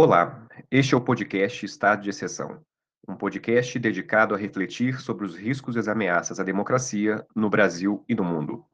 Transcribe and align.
Olá, 0.00 0.46
este 0.70 0.94
é 0.94 0.96
o 0.96 1.00
podcast 1.00 1.66
Estado 1.66 2.02
de 2.02 2.10
Exceção, 2.10 2.60
um 3.08 3.16
podcast 3.16 3.76
dedicado 3.80 4.32
a 4.32 4.38
refletir 4.38 5.00
sobre 5.00 5.26
os 5.26 5.34
riscos 5.34 5.74
e 5.74 5.80
as 5.80 5.88
ameaças 5.88 6.38
à 6.38 6.44
democracia 6.44 7.26
no 7.34 7.50
Brasil 7.50 8.04
e 8.08 8.14
no 8.14 8.22
mundo. 8.22 8.64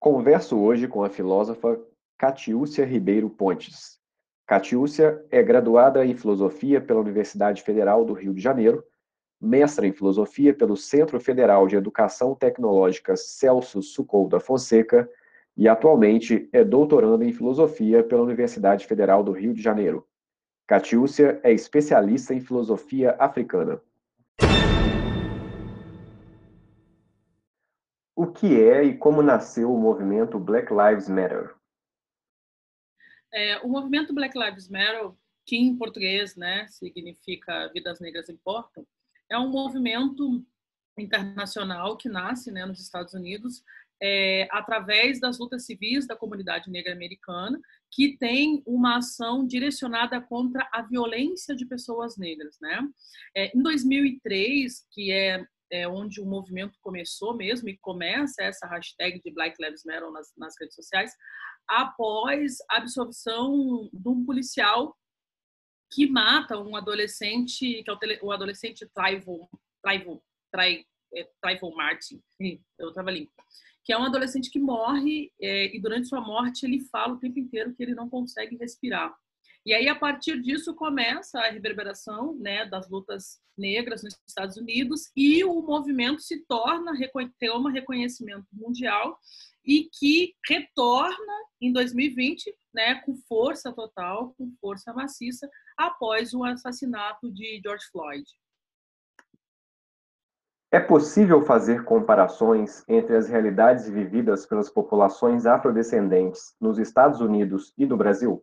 Converso 0.00 0.58
hoje 0.58 0.88
com 0.88 1.04
a 1.04 1.10
filósofa 1.10 1.78
Catiúcia 2.16 2.86
Ribeiro 2.86 3.28
Pontes. 3.28 3.98
Catiúcia 4.46 5.22
é 5.30 5.42
graduada 5.42 6.02
em 6.06 6.16
Filosofia 6.16 6.80
pela 6.80 7.00
Universidade 7.00 7.60
Federal 7.60 8.06
do 8.06 8.14
Rio 8.14 8.32
de 8.32 8.40
Janeiro 8.40 8.82
mestra 9.42 9.84
em 9.84 9.92
filosofia 9.92 10.54
pelo 10.54 10.76
Centro 10.76 11.18
Federal 11.18 11.66
de 11.66 11.74
Educação 11.74 12.32
Tecnológica 12.32 13.16
Celso 13.16 13.82
Sucou 13.82 14.28
da 14.28 14.38
Fonseca 14.38 15.10
e 15.56 15.68
atualmente 15.68 16.48
é 16.52 16.62
doutoranda 16.62 17.24
em 17.24 17.32
filosofia 17.32 18.04
pela 18.04 18.22
Universidade 18.22 18.86
Federal 18.86 19.24
do 19.24 19.32
Rio 19.32 19.52
de 19.52 19.60
Janeiro. 19.60 20.06
Catiúcia 20.64 21.40
é 21.42 21.52
especialista 21.52 22.32
em 22.32 22.40
filosofia 22.40 23.16
africana. 23.18 23.82
O 28.14 28.28
que 28.28 28.62
é 28.62 28.84
e 28.84 28.96
como 28.96 29.22
nasceu 29.22 29.74
o 29.74 29.78
movimento 29.78 30.38
Black 30.38 30.72
Lives 30.72 31.08
Matter? 31.08 31.52
É, 33.34 33.58
o 33.58 33.68
movimento 33.68 34.14
Black 34.14 34.38
Lives 34.38 34.68
Matter, 34.68 35.10
que 35.44 35.56
em 35.56 35.76
português 35.76 36.36
né, 36.36 36.66
significa 36.68 37.68
Vidas 37.74 37.98
Negras 37.98 38.28
Importam, 38.28 38.86
é 39.32 39.38
um 39.38 39.50
movimento 39.50 40.44
internacional 40.98 41.96
que 41.96 42.08
nasce 42.08 42.52
né, 42.52 42.66
nos 42.66 42.80
Estados 42.80 43.14
Unidos 43.14 43.62
é, 44.02 44.46
através 44.50 45.20
das 45.20 45.38
lutas 45.38 45.64
civis 45.64 46.06
da 46.06 46.16
comunidade 46.16 46.70
negra 46.70 46.92
americana, 46.92 47.58
que 47.90 48.16
tem 48.18 48.62
uma 48.66 48.98
ação 48.98 49.46
direcionada 49.46 50.20
contra 50.20 50.68
a 50.72 50.82
violência 50.82 51.54
de 51.54 51.64
pessoas 51.64 52.16
negras. 52.18 52.58
Né? 52.60 52.80
É, 53.34 53.56
em 53.56 53.62
2003, 53.62 54.86
que 54.90 55.12
é, 55.12 55.44
é, 55.70 55.88
onde 55.88 56.20
o 56.20 56.26
movimento 56.26 56.78
começou 56.82 57.34
mesmo, 57.34 57.68
e 57.68 57.78
começa 57.78 58.42
essa 58.42 58.66
hashtag 58.66 59.20
de 59.22 59.32
Black 59.32 59.56
Lives 59.62 59.84
Matter 59.86 60.10
nas, 60.10 60.32
nas 60.36 60.54
redes 60.60 60.74
sociais, 60.74 61.12
após 61.68 62.56
a 62.70 62.78
absolvição 62.78 63.88
de 63.92 64.08
um 64.08 64.24
policial 64.26 64.94
que 65.92 66.08
mata 66.08 66.58
um 66.58 66.74
adolescente, 66.74 67.82
que 67.82 67.90
é 67.90 67.92
o, 67.92 67.96
tele, 67.96 68.18
o 68.22 68.32
adolescente 68.32 68.88
Trayvon, 68.94 69.48
Trayvon, 69.82 70.20
Trai, 70.50 70.84
é, 71.14 71.28
Trayvon 71.40 71.74
Martin, 71.74 72.22
eu 72.78 72.88
estava 72.88 73.10
ali, 73.10 73.30
que 73.84 73.92
é 73.92 73.98
um 73.98 74.04
adolescente 74.04 74.50
que 74.50 74.58
morre 74.58 75.30
é, 75.40 75.74
e 75.74 75.80
durante 75.80 76.08
sua 76.08 76.20
morte 76.20 76.64
ele 76.64 76.80
fala 76.86 77.14
o 77.14 77.18
tempo 77.18 77.38
inteiro 77.38 77.74
que 77.74 77.82
ele 77.82 77.94
não 77.94 78.08
consegue 78.08 78.56
respirar. 78.56 79.14
E 79.64 79.72
aí, 79.72 79.88
a 79.88 79.94
partir 79.94 80.40
disso, 80.40 80.74
começa 80.74 81.38
a 81.38 81.50
reverberação 81.50 82.34
né, 82.34 82.66
das 82.66 82.90
lutas 82.90 83.40
negras 83.56 84.02
nos 84.02 84.18
Estados 84.26 84.56
Unidos 84.56 85.12
e 85.16 85.44
o 85.44 85.62
movimento 85.62 86.20
se 86.20 86.44
torna, 86.46 86.92
tem 87.38 87.50
um 87.50 87.68
reconhecimento 87.68 88.46
mundial 88.52 89.16
e 89.64 89.88
que 89.92 90.34
retorna 90.48 91.32
em 91.60 91.72
2020 91.72 92.52
né, 92.74 92.96
com 92.96 93.14
força 93.28 93.72
total, 93.72 94.34
com 94.36 94.52
força 94.60 94.92
maciça, 94.92 95.48
após 95.86 96.32
o 96.32 96.44
assassinato 96.44 97.30
de 97.32 97.60
George 97.62 97.84
Floyd. 97.90 98.24
É 100.70 100.80
possível 100.80 101.44
fazer 101.44 101.84
comparações 101.84 102.82
entre 102.88 103.14
as 103.14 103.28
realidades 103.28 103.88
vividas 103.88 104.46
pelas 104.46 104.70
populações 104.70 105.44
afrodescendentes 105.44 106.54
nos 106.58 106.78
Estados 106.78 107.20
Unidos 107.20 107.74
e 107.76 107.84
no 107.84 107.96
Brasil? 107.96 108.42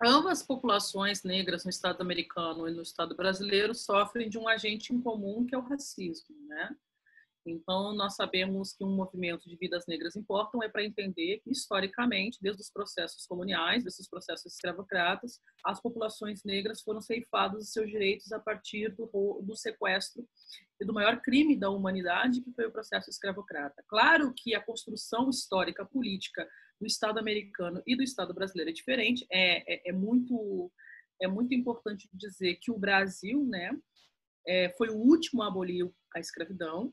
Ambas 0.00 0.42
populações 0.42 1.24
negras 1.24 1.64
no 1.64 1.70
Estado 1.70 2.00
americano 2.00 2.68
e 2.68 2.72
no 2.72 2.82
Estado 2.82 3.16
brasileiro 3.16 3.74
sofrem 3.74 4.28
de 4.28 4.38
um 4.38 4.46
agente 4.46 4.94
em 4.94 5.00
comum 5.00 5.44
que 5.44 5.54
é 5.54 5.58
o 5.58 5.62
racismo, 5.62 6.36
né? 6.46 6.76
Então, 7.46 7.94
nós 7.94 8.16
sabemos 8.16 8.72
que 8.72 8.84
um 8.84 8.96
movimento 8.96 9.48
de 9.48 9.56
vidas 9.56 9.84
negras 9.86 10.16
importam 10.16 10.62
é 10.62 10.68
para 10.68 10.84
entender 10.84 11.40
que, 11.44 11.50
historicamente, 11.50 12.38
desde 12.40 12.62
os 12.62 12.70
processos 12.70 13.26
coloniais, 13.26 13.84
desses 13.84 14.08
processos 14.08 14.54
escravocratas, 14.54 15.40
as 15.64 15.80
populações 15.80 16.42
negras 16.42 16.80
foram 16.82 17.02
ceifadas 17.02 17.58
dos 17.58 17.72
seus 17.72 17.90
direitos 17.90 18.32
a 18.32 18.40
partir 18.40 18.94
do, 18.94 19.06
do 19.42 19.56
sequestro 19.56 20.26
e 20.80 20.86
do 20.86 20.94
maior 20.94 21.20
crime 21.20 21.58
da 21.58 21.68
humanidade, 21.68 22.40
que 22.40 22.52
foi 22.52 22.66
o 22.66 22.72
processo 22.72 23.10
escravocrata. 23.10 23.84
Claro 23.88 24.32
que 24.34 24.54
a 24.54 24.64
construção 24.64 25.28
histórica 25.28 25.84
política 25.84 26.48
do 26.80 26.86
Estado 26.86 27.18
americano 27.18 27.82
e 27.86 27.94
do 27.94 28.02
Estado 28.02 28.32
brasileiro 28.32 28.70
é 28.70 28.74
diferente, 28.74 29.26
é, 29.30 29.74
é, 29.74 29.90
é 29.90 29.92
muito, 29.92 30.72
é 31.20 31.28
muito 31.28 31.54
importante 31.54 32.08
dizer 32.12 32.56
que 32.56 32.70
o 32.70 32.78
Brasil 32.78 33.44
né, 33.44 33.70
é, 34.46 34.70
foi 34.76 34.88
o 34.88 34.96
último 34.96 35.42
a 35.42 35.48
abolir 35.48 35.90
a 36.14 36.20
escravidão, 36.20 36.92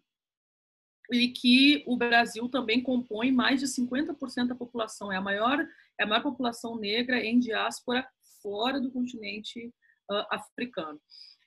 e 1.11 1.29
que 1.29 1.83
o 1.85 1.97
Brasil 1.97 2.47
também 2.49 2.81
compõe 2.81 3.31
mais 3.31 3.59
de 3.59 3.67
50% 3.67 4.47
da 4.47 4.55
população, 4.55 5.11
é 5.11 5.17
a 5.17 5.21
maior 5.21 5.59
é 5.99 6.03
a 6.03 6.07
maior 6.07 6.23
população 6.23 6.77
negra 6.77 7.19
em 7.19 7.39
diáspora 7.39 8.07
fora 8.41 8.79
do 8.79 8.91
continente 8.91 9.67
uh, 10.09 10.25
africano. 10.31 10.99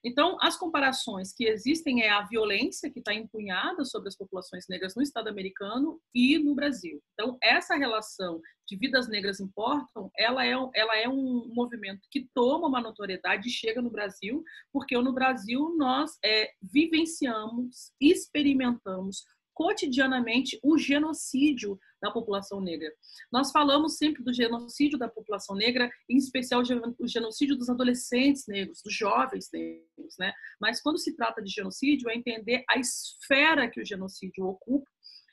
Então, 0.04 0.36
as 0.38 0.54
comparações 0.54 1.32
que 1.32 1.46
existem 1.46 2.02
é 2.02 2.10
a 2.10 2.26
violência 2.26 2.90
que 2.90 2.98
está 2.98 3.14
empunhada 3.14 3.86
sobre 3.86 4.08
as 4.08 4.16
populações 4.16 4.66
negras 4.68 4.94
no 4.94 5.02
Estado 5.02 5.28
americano 5.28 5.98
e 6.14 6.38
no 6.38 6.54
Brasil. 6.54 7.02
Então, 7.14 7.38
essa 7.42 7.74
relação 7.74 8.38
de 8.68 8.76
vidas 8.76 9.08
negras 9.08 9.40
importam, 9.40 10.10
ela 10.18 10.44
é, 10.44 10.52
ela 10.74 10.96
é 10.98 11.08
um 11.08 11.48
movimento 11.54 12.06
que 12.10 12.28
toma 12.34 12.68
uma 12.68 12.82
notoriedade 12.82 13.48
e 13.48 13.52
chega 13.52 13.80
no 13.80 13.90
Brasil, 13.90 14.44
porque 14.70 14.94
no 14.98 15.12
Brasil 15.12 15.74
nós 15.78 16.18
é, 16.22 16.50
vivenciamos, 16.62 17.90
experimentamos 17.98 19.24
cotidianamente 19.54 20.58
o 20.62 20.76
genocídio 20.76 21.78
da 22.02 22.10
população 22.10 22.60
negra. 22.60 22.92
Nós 23.32 23.50
falamos 23.50 23.96
sempre 23.96 24.22
do 24.22 24.32
genocídio 24.32 24.98
da 24.98 25.08
população 25.08 25.56
negra, 25.56 25.88
em 26.08 26.16
especial 26.16 26.60
o 26.60 27.08
genocídio 27.08 27.56
dos 27.56 27.70
adolescentes 27.70 28.44
negros, 28.46 28.82
dos 28.82 28.92
jovens 28.92 29.48
negros, 29.52 30.14
né? 30.18 30.32
Mas 30.60 30.82
quando 30.82 30.98
se 30.98 31.16
trata 31.16 31.40
de 31.42 31.50
genocídio, 31.50 32.10
é 32.10 32.14
entender 32.14 32.64
a 32.68 32.78
esfera 32.78 33.70
que 33.70 33.80
o 33.80 33.86
genocídio 33.86 34.44
ocupa 34.46 34.90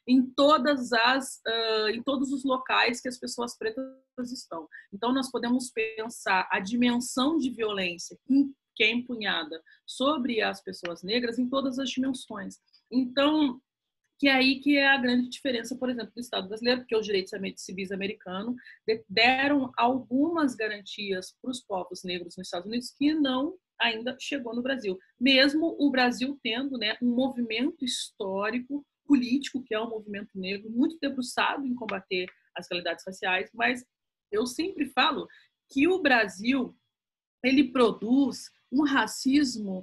em 0.08 0.26
todas 0.36 0.92
as 0.94 1.36
uh, 1.48 1.90
em 1.90 2.02
todos 2.02 2.32
os 2.32 2.44
locais 2.44 3.00
que 3.02 3.08
as 3.08 3.20
pessoas 3.20 3.58
pretas 3.58 4.32
estão. 4.32 4.68
Então 4.94 5.14
nós 5.14 5.30
podemos 5.30 5.72
pensar 5.72 6.48
a 6.52 6.60
dimensão 6.60 7.38
de 7.38 7.50
violência 7.50 8.18
que 8.76 8.84
é 8.84 8.92
empunhada 8.92 9.62
sobre 9.86 10.42
as 10.42 10.62
pessoas 10.64 11.04
negras 11.04 11.38
em 11.38 11.48
todas 11.48 11.78
as 11.78 11.90
dimensões. 11.90 12.56
Então 12.92 13.62
que 14.22 14.28
é 14.28 14.34
aí 14.34 14.60
que 14.60 14.78
é 14.78 14.88
a 14.88 14.98
grande 14.98 15.30
diferença, 15.30 15.76
por 15.76 15.90
exemplo, 15.90 16.12
do 16.14 16.22
Estado 16.22 16.48
brasileiro, 16.48 16.82
porque 16.82 16.96
os 16.96 17.08
direitos 17.08 17.34
civis 17.58 17.92
americanos 17.92 18.56
deram 19.10 19.72
algumas 19.76 20.54
garantias 20.54 21.36
para 21.42 21.50
os 21.50 21.60
povos 21.60 22.04
negros 22.04 22.38
nos 22.38 22.46
Estados 22.46 22.68
Unidos 22.68 22.94
que 22.96 23.16
não 23.16 23.58
ainda 23.80 24.16
chegou 24.20 24.56
no 24.56 24.62
Brasil. 24.62 24.96
Mesmo 25.20 25.76
o 25.80 25.90
Brasil 25.90 26.40
tendo 26.44 26.78
né, 26.78 26.96
um 27.02 27.16
movimento 27.16 27.84
histórico, 27.84 28.86
político, 29.08 29.64
que 29.64 29.74
é 29.74 29.80
o 29.80 29.88
um 29.88 29.90
movimento 29.90 30.38
negro, 30.38 30.70
muito 30.70 31.00
debruçado 31.02 31.66
em 31.66 31.74
combater 31.74 32.30
as 32.56 32.68
realidades 32.70 33.04
raciais, 33.04 33.50
mas 33.56 33.84
eu 34.32 34.46
sempre 34.46 34.86
falo 34.92 35.28
que 35.68 35.88
o 35.88 36.00
Brasil 36.00 36.78
ele 37.44 37.72
produz 37.72 38.52
um 38.72 38.84
racismo 38.84 39.80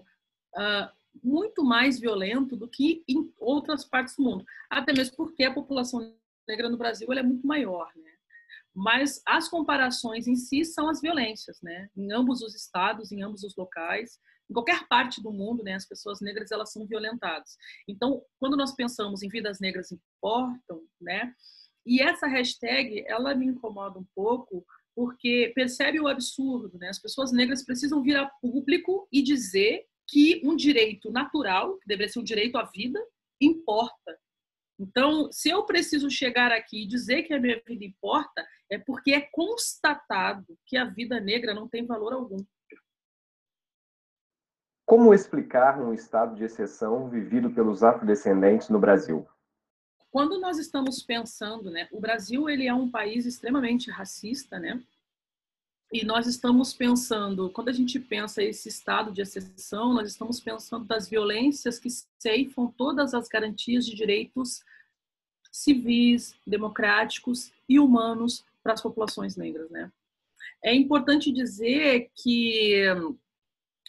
uh, 0.54 0.97
muito 1.22 1.64
mais 1.64 1.98
violento 1.98 2.56
do 2.56 2.68
que 2.68 3.02
em 3.08 3.32
outras 3.38 3.84
partes 3.84 4.16
do 4.16 4.22
mundo. 4.22 4.44
Até 4.70 4.92
mesmo 4.92 5.16
porque 5.16 5.44
a 5.44 5.52
população 5.52 6.14
negra 6.46 6.68
no 6.68 6.78
Brasil 6.78 7.12
é 7.12 7.22
muito 7.22 7.46
maior, 7.46 7.90
né? 7.96 8.10
Mas 8.74 9.20
as 9.26 9.48
comparações 9.48 10.26
em 10.26 10.36
si 10.36 10.64
são 10.64 10.88
as 10.88 11.00
violências, 11.00 11.58
né? 11.62 11.88
Em 11.96 12.12
ambos 12.12 12.42
os 12.42 12.54
estados, 12.54 13.10
em 13.10 13.22
ambos 13.22 13.42
os 13.42 13.56
locais, 13.56 14.18
em 14.50 14.54
qualquer 14.54 14.86
parte 14.88 15.22
do 15.22 15.30
mundo, 15.30 15.62
né, 15.62 15.74
as 15.74 15.86
pessoas 15.86 16.20
negras 16.20 16.50
elas 16.50 16.72
são 16.72 16.86
violentadas. 16.86 17.56
Então, 17.86 18.22
quando 18.38 18.56
nós 18.56 18.74
pensamos 18.74 19.22
em 19.22 19.28
vidas 19.28 19.60
negras 19.60 19.92
importam, 19.92 20.82
né? 21.00 21.34
E 21.84 22.00
essa 22.00 22.26
hashtag, 22.26 23.04
ela 23.06 23.34
me 23.34 23.46
incomoda 23.46 23.98
um 23.98 24.06
pouco, 24.14 24.64
porque 24.94 25.52
percebe 25.54 26.00
o 26.00 26.08
absurdo, 26.08 26.78
né? 26.78 26.88
As 26.88 26.98
pessoas 26.98 27.30
negras 27.30 27.64
precisam 27.64 28.02
vir 28.02 28.16
a 28.16 28.26
público 28.40 29.06
e 29.12 29.22
dizer 29.22 29.84
que 30.08 30.40
um 30.44 30.56
direito 30.56 31.10
natural, 31.10 31.76
que 31.78 31.86
deveria 31.86 32.12
ser 32.12 32.18
um 32.18 32.24
direito 32.24 32.56
à 32.56 32.64
vida, 32.64 33.00
importa. 33.40 34.18
Então, 34.78 35.30
se 35.30 35.50
eu 35.50 35.64
preciso 35.64 36.10
chegar 36.10 36.50
aqui 36.50 36.82
e 36.82 36.86
dizer 36.86 37.24
que 37.24 37.34
a 37.34 37.40
minha 37.40 37.60
vida 37.66 37.84
importa, 37.84 38.46
é 38.70 38.78
porque 38.78 39.12
é 39.12 39.20
constatado 39.20 40.56
que 40.64 40.76
a 40.76 40.84
vida 40.84 41.20
negra 41.20 41.52
não 41.52 41.68
tem 41.68 41.84
valor 41.84 42.12
algum. 42.12 42.38
Como 44.86 45.12
explicar 45.12 45.78
um 45.80 45.92
estado 45.92 46.34
de 46.34 46.44
exceção 46.44 47.10
vivido 47.10 47.50
pelos 47.50 47.82
afrodescendentes 47.82 48.70
no 48.70 48.78
Brasil? 48.78 49.28
quando 50.10 50.40
nós 50.40 50.58
estamos 50.58 51.02
pensando, 51.02 51.70
né, 51.70 51.88
o 51.92 52.00
Brasil 52.00 52.48
ele 52.48 52.66
é 52.66 52.74
um 52.74 52.90
país 52.90 53.26
extremamente 53.26 53.90
racista, 53.90 54.58
né? 54.58 54.82
E 55.90 56.04
nós 56.04 56.26
estamos 56.26 56.74
pensando, 56.74 57.50
quando 57.50 57.70
a 57.70 57.72
gente 57.72 57.98
pensa 57.98 58.42
esse 58.42 58.68
estado 58.68 59.10
de 59.10 59.22
exceção, 59.22 59.94
nós 59.94 60.10
estamos 60.10 60.38
pensando 60.38 60.84
das 60.84 61.08
violências 61.08 61.78
que 61.78 61.88
ceifam 62.18 62.70
todas 62.76 63.14
as 63.14 63.26
garantias 63.26 63.86
de 63.86 63.94
direitos 63.94 64.62
civis, 65.50 66.34
democráticos 66.46 67.50
e 67.66 67.78
humanos 67.78 68.44
para 68.62 68.74
as 68.74 68.82
populações 68.82 69.34
negras, 69.34 69.70
né? 69.70 69.90
É 70.62 70.74
importante 70.74 71.32
dizer 71.32 72.10
que 72.14 72.84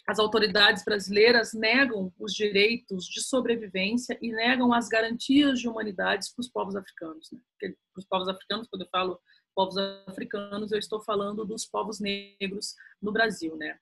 as 0.06 0.18
autoridades 0.18 0.84
brasileiras 0.84 1.52
negam 1.52 2.12
os 2.18 2.32
direitos 2.32 3.06
de 3.06 3.20
sobrevivência 3.22 4.18
e 4.22 4.32
negam 4.32 4.72
as 4.72 4.88
garantias 4.88 5.60
de 5.60 5.68
humanidade 5.68 6.26
para 6.34 6.40
os 6.40 6.48
povos 6.48 6.74
africanos. 6.76 7.30
Né? 7.30 7.40
Para 7.60 7.74
os 7.98 8.04
povos 8.06 8.28
africanos, 8.28 8.68
quando 8.68 8.82
eu 8.82 8.88
falo 8.90 9.20
povos 9.54 9.76
africanos, 10.06 10.72
eu 10.72 10.78
estou 10.78 11.00
falando 11.00 11.44
dos 11.44 11.66
povos 11.66 12.00
negros 12.00 12.74
no 13.00 13.12
Brasil, 13.12 13.56
né? 13.56 13.78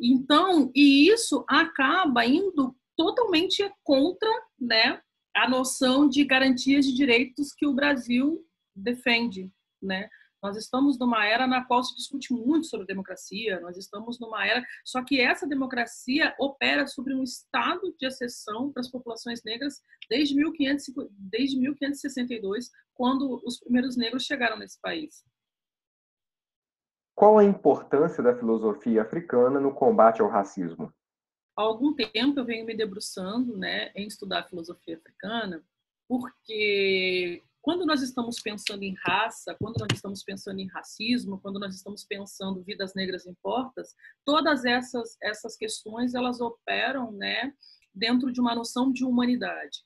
Então, 0.00 0.70
e 0.74 1.08
isso 1.08 1.44
acaba 1.48 2.24
indo 2.24 2.74
totalmente 2.96 3.68
contra, 3.82 4.28
né, 4.60 5.00
a 5.34 5.48
noção 5.48 6.08
de 6.08 6.24
garantias 6.24 6.84
de 6.84 6.94
direitos 6.94 7.52
que 7.54 7.66
o 7.66 7.74
Brasil 7.74 8.44
defende, 8.74 9.50
né? 9.80 10.08
Nós 10.42 10.56
estamos 10.56 10.98
numa 10.98 11.24
era 11.24 11.46
na 11.46 11.64
qual 11.64 11.84
se 11.84 11.94
discute 11.94 12.32
muito 12.32 12.66
sobre 12.66 12.84
democracia, 12.84 13.60
nós 13.60 13.76
estamos 13.76 14.18
numa 14.18 14.44
era, 14.44 14.64
só 14.84 15.04
que 15.04 15.20
essa 15.20 15.46
democracia 15.46 16.34
opera 16.36 16.86
sobre 16.88 17.14
um 17.14 17.22
estado 17.22 17.94
de 17.96 18.06
exceção 18.06 18.72
para 18.72 18.80
as 18.80 18.90
populações 18.90 19.40
negras 19.44 19.80
desde, 20.10 20.34
1500, 20.34 20.86
desde 21.16 21.60
1562, 21.60 22.70
quando 22.92 23.40
os 23.44 23.60
primeiros 23.60 23.96
negros 23.96 24.24
chegaram 24.24 24.58
nesse 24.58 24.80
país. 24.80 25.24
Qual 27.14 27.38
a 27.38 27.44
importância 27.44 28.20
da 28.20 28.36
filosofia 28.36 29.02
africana 29.02 29.60
no 29.60 29.72
combate 29.72 30.20
ao 30.20 30.28
racismo? 30.28 30.92
Há 31.56 31.62
algum 31.62 31.94
tempo 31.94 32.40
eu 32.40 32.44
venho 32.44 32.66
me 32.66 32.76
debruçando 32.76 33.56
né, 33.56 33.92
em 33.94 34.08
estudar 34.08 34.40
a 34.40 34.48
filosofia 34.48 34.96
africana, 34.96 35.62
porque 36.08 37.44
quando 37.62 37.86
nós 37.86 38.02
estamos 38.02 38.40
pensando 38.42 38.82
em 38.82 38.94
raça, 39.04 39.54
quando 39.54 39.78
nós 39.78 39.88
estamos 39.94 40.24
pensando 40.24 40.58
em 40.58 40.66
racismo, 40.66 41.40
quando 41.40 41.60
nós 41.60 41.76
estamos 41.76 42.04
pensando 42.04 42.62
vidas 42.62 42.92
negras 42.94 43.24
importas, 43.24 43.94
todas 44.24 44.64
essas 44.64 45.16
essas 45.22 45.56
questões 45.56 46.14
elas 46.14 46.40
operam, 46.40 47.12
né, 47.12 47.54
dentro 47.94 48.32
de 48.32 48.40
uma 48.40 48.54
noção 48.54 48.92
de 48.92 49.04
humanidade. 49.04 49.78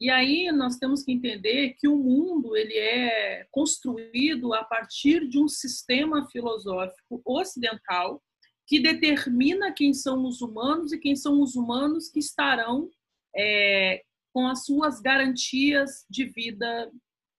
E 0.00 0.10
aí 0.10 0.50
nós 0.52 0.76
temos 0.76 1.02
que 1.02 1.12
entender 1.12 1.74
que 1.78 1.88
o 1.88 1.96
mundo 1.96 2.56
ele 2.56 2.76
é 2.76 3.46
construído 3.50 4.54
a 4.54 4.62
partir 4.64 5.28
de 5.28 5.38
um 5.38 5.48
sistema 5.48 6.28
filosófico 6.28 7.20
ocidental 7.24 8.22
que 8.66 8.80
determina 8.80 9.72
quem 9.72 9.92
são 9.92 10.24
os 10.24 10.40
humanos 10.40 10.92
e 10.92 10.98
quem 10.98 11.16
são 11.16 11.40
os 11.42 11.54
humanos 11.54 12.08
que 12.08 12.18
estarão 12.18 12.88
é, 13.36 14.02
com 14.32 14.46
as 14.46 14.64
suas 14.64 15.00
garantias 15.00 16.04
de 16.08 16.24
vida 16.26 16.90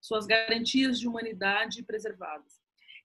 suas 0.06 0.26
garantias 0.26 1.00
de 1.00 1.08
humanidade 1.08 1.84
preservadas. 1.84 2.62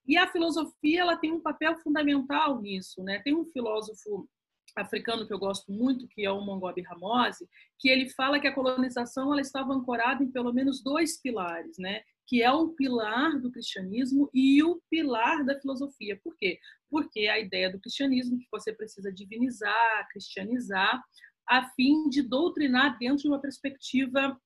E 0.07 0.17
a 0.17 0.27
filosofia 0.27 1.03
ela 1.03 1.17
tem 1.17 1.33
um 1.33 1.41
papel 1.41 1.77
fundamental 1.79 2.61
nisso, 2.61 3.03
né? 3.03 3.21
Tem 3.21 3.35
um 3.35 3.45
filósofo 3.45 4.29
africano 4.77 5.27
que 5.27 5.33
eu 5.33 5.39
gosto 5.39 5.71
muito, 5.73 6.07
que 6.09 6.25
é 6.25 6.31
o 6.31 6.41
Mongobi 6.41 6.83
Ramose, 6.83 7.49
que 7.79 7.89
ele 7.89 8.09
fala 8.11 8.41
que 8.41 8.47
a 8.47 8.55
colonização 8.55 9.33
ela 9.33 9.41
estava 9.41 9.73
ancorada 9.73 10.23
em 10.23 10.31
pelo 10.31 10.53
menos 10.53 10.83
dois 10.83 11.21
pilares, 11.21 11.77
né? 11.79 12.03
Que 12.27 12.43
é 12.43 12.51
o 12.51 12.69
pilar 12.69 13.41
do 13.41 13.51
cristianismo 13.51 14.31
e 14.33 14.63
o 14.63 14.81
pilar 14.89 15.45
da 15.45 15.59
filosofia. 15.61 16.19
Por 16.23 16.37
quê? 16.37 16.59
Porque 16.89 17.27
a 17.27 17.39
ideia 17.39 17.71
do 17.71 17.81
cristianismo 17.81 18.39
que 18.39 18.47
você 18.51 18.73
precisa 18.73 19.13
divinizar, 19.13 20.09
cristianizar, 20.11 21.03
a 21.49 21.69
fim 21.71 22.09
de 22.09 22.23
doutrinar 22.23 22.97
dentro 22.99 23.23
de 23.23 23.29
uma 23.29 23.41
perspectiva 23.41 24.41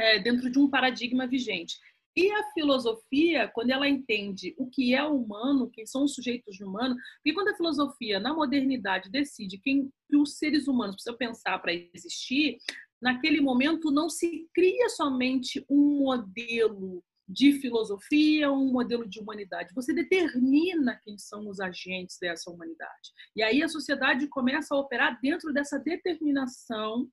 é, 0.00 0.18
dentro 0.18 0.50
de 0.50 0.58
um 0.58 0.68
paradigma 0.68 1.26
vigente. 1.26 1.76
E 2.16 2.30
a 2.32 2.50
filosofia, 2.52 3.48
quando 3.54 3.70
ela 3.70 3.88
entende 3.88 4.54
o 4.58 4.68
que 4.68 4.94
é 4.94 5.04
humano, 5.04 5.70
quem 5.70 5.86
são 5.86 6.04
os 6.04 6.14
sujeitos 6.14 6.58
humanos, 6.60 6.96
porque 7.16 7.34
quando 7.34 7.48
a 7.48 7.56
filosofia, 7.56 8.18
na 8.18 8.34
modernidade, 8.34 9.10
decide 9.10 9.58
quem 9.58 9.88
os 10.12 10.36
seres 10.36 10.66
humanos 10.66 10.96
precisam 10.96 11.16
pensar 11.16 11.58
para 11.60 11.72
existir, 11.72 12.58
naquele 13.00 13.40
momento 13.40 13.92
não 13.92 14.08
se 14.10 14.48
cria 14.52 14.88
somente 14.88 15.64
um 15.70 16.00
modelo 16.00 17.02
de 17.28 17.52
filosofia, 17.60 18.50
um 18.50 18.72
modelo 18.72 19.08
de 19.08 19.20
humanidade. 19.20 19.72
Você 19.72 19.94
determina 19.94 21.00
quem 21.04 21.16
são 21.16 21.48
os 21.48 21.60
agentes 21.60 22.18
dessa 22.20 22.50
humanidade. 22.50 23.12
E 23.36 23.42
aí 23.42 23.62
a 23.62 23.68
sociedade 23.68 24.26
começa 24.26 24.74
a 24.74 24.78
operar 24.78 25.16
dentro 25.22 25.52
dessa 25.52 25.78
determinação 25.78 27.08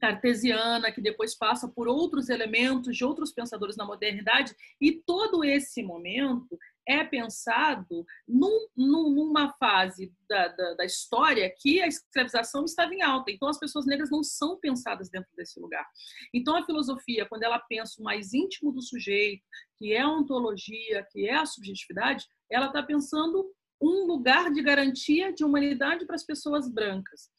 cartesiana, 0.00 0.90
que 0.90 1.00
depois 1.00 1.36
passa 1.36 1.68
por 1.68 1.86
outros 1.86 2.28
elementos 2.28 2.96
de 2.96 3.04
outros 3.04 3.32
pensadores 3.32 3.76
na 3.76 3.84
modernidade, 3.84 4.56
e 4.80 4.92
todo 4.92 5.44
esse 5.44 5.82
momento 5.82 6.58
é 6.88 7.04
pensado 7.04 8.04
num, 8.26 8.66
numa 8.76 9.52
fase 9.54 10.12
da, 10.28 10.48
da, 10.48 10.74
da, 10.74 10.84
história 10.84 11.52
que 11.60 11.80
a 11.80 11.86
escravização 11.86 12.64
estava 12.64 12.92
em 12.94 13.02
alta. 13.02 13.30
Então, 13.30 13.48
as 13.48 13.58
pessoas 13.58 13.86
negras 13.86 14.10
não 14.10 14.24
são 14.24 14.58
pensadas 14.58 15.08
dentro 15.08 15.30
desse 15.36 15.60
lugar. 15.60 15.86
Então, 16.34 16.56
a 16.56 16.64
filosofia, 16.64 17.26
quando 17.26 17.44
ela 17.44 17.58
pensa 17.58 18.00
o 18.00 18.04
mais 18.04 18.32
íntimo 18.32 18.72
do 18.72 18.82
sujeito, 18.82 19.44
que 19.78 19.92
é 19.92 20.00
a 20.00 20.08
ontologia, 20.08 21.06
que 21.12 21.28
é 21.28 21.34
a 21.34 21.46
subjetividade, 21.46 22.26
ela 22.50 22.66
está 22.66 22.82
pensando 22.82 23.52
um 23.80 24.06
lugar 24.06 24.52
de 24.52 24.62
garantia 24.62 25.32
de 25.32 25.44
humanidade 25.44 26.04
para 26.04 26.16
as 26.16 26.24
pessoas 26.24 26.68
brancas. 26.68 27.30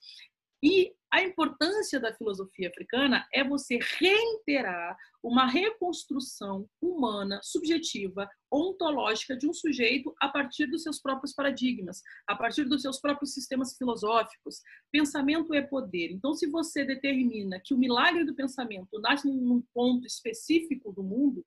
E 0.64 0.94
a 1.12 1.22
importância 1.22 2.00
da 2.00 2.14
filosofia 2.14 2.70
africana 2.70 3.28
é 3.34 3.44
você 3.44 3.80
reiterar 4.00 4.96
uma 5.22 5.46
reconstrução 5.46 6.70
humana, 6.82 7.40
subjetiva, 7.44 8.30
ontológica 8.52 9.36
de 9.36 9.48
um 9.48 9.54
sujeito 9.54 10.14
a 10.22 10.30
partir 10.30 10.68
dos 10.68 10.84
seus 10.84 11.02
próprios 11.02 11.34
paradigmas, 11.34 12.02
a 12.28 12.36
partir 12.36 12.64
dos 12.64 12.82
seus 12.82 13.00
próprios 13.00 13.34
sistemas 13.34 13.76
filosóficos. 13.76 14.62
Pensamento 14.90 15.54
é 15.54 15.62
poder. 15.62 16.12
Então, 16.12 16.34
se 16.34 16.48
você 16.48 16.86
determina 16.86 17.60
que 17.64 17.74
o 17.74 17.78
milagre 17.78 18.24
do 18.24 18.36
pensamento 18.36 19.00
nasce 19.02 19.28
num 19.28 19.62
ponto 19.74 20.08
específico 20.08 20.94
do 20.94 21.04
mundo, 21.04 21.46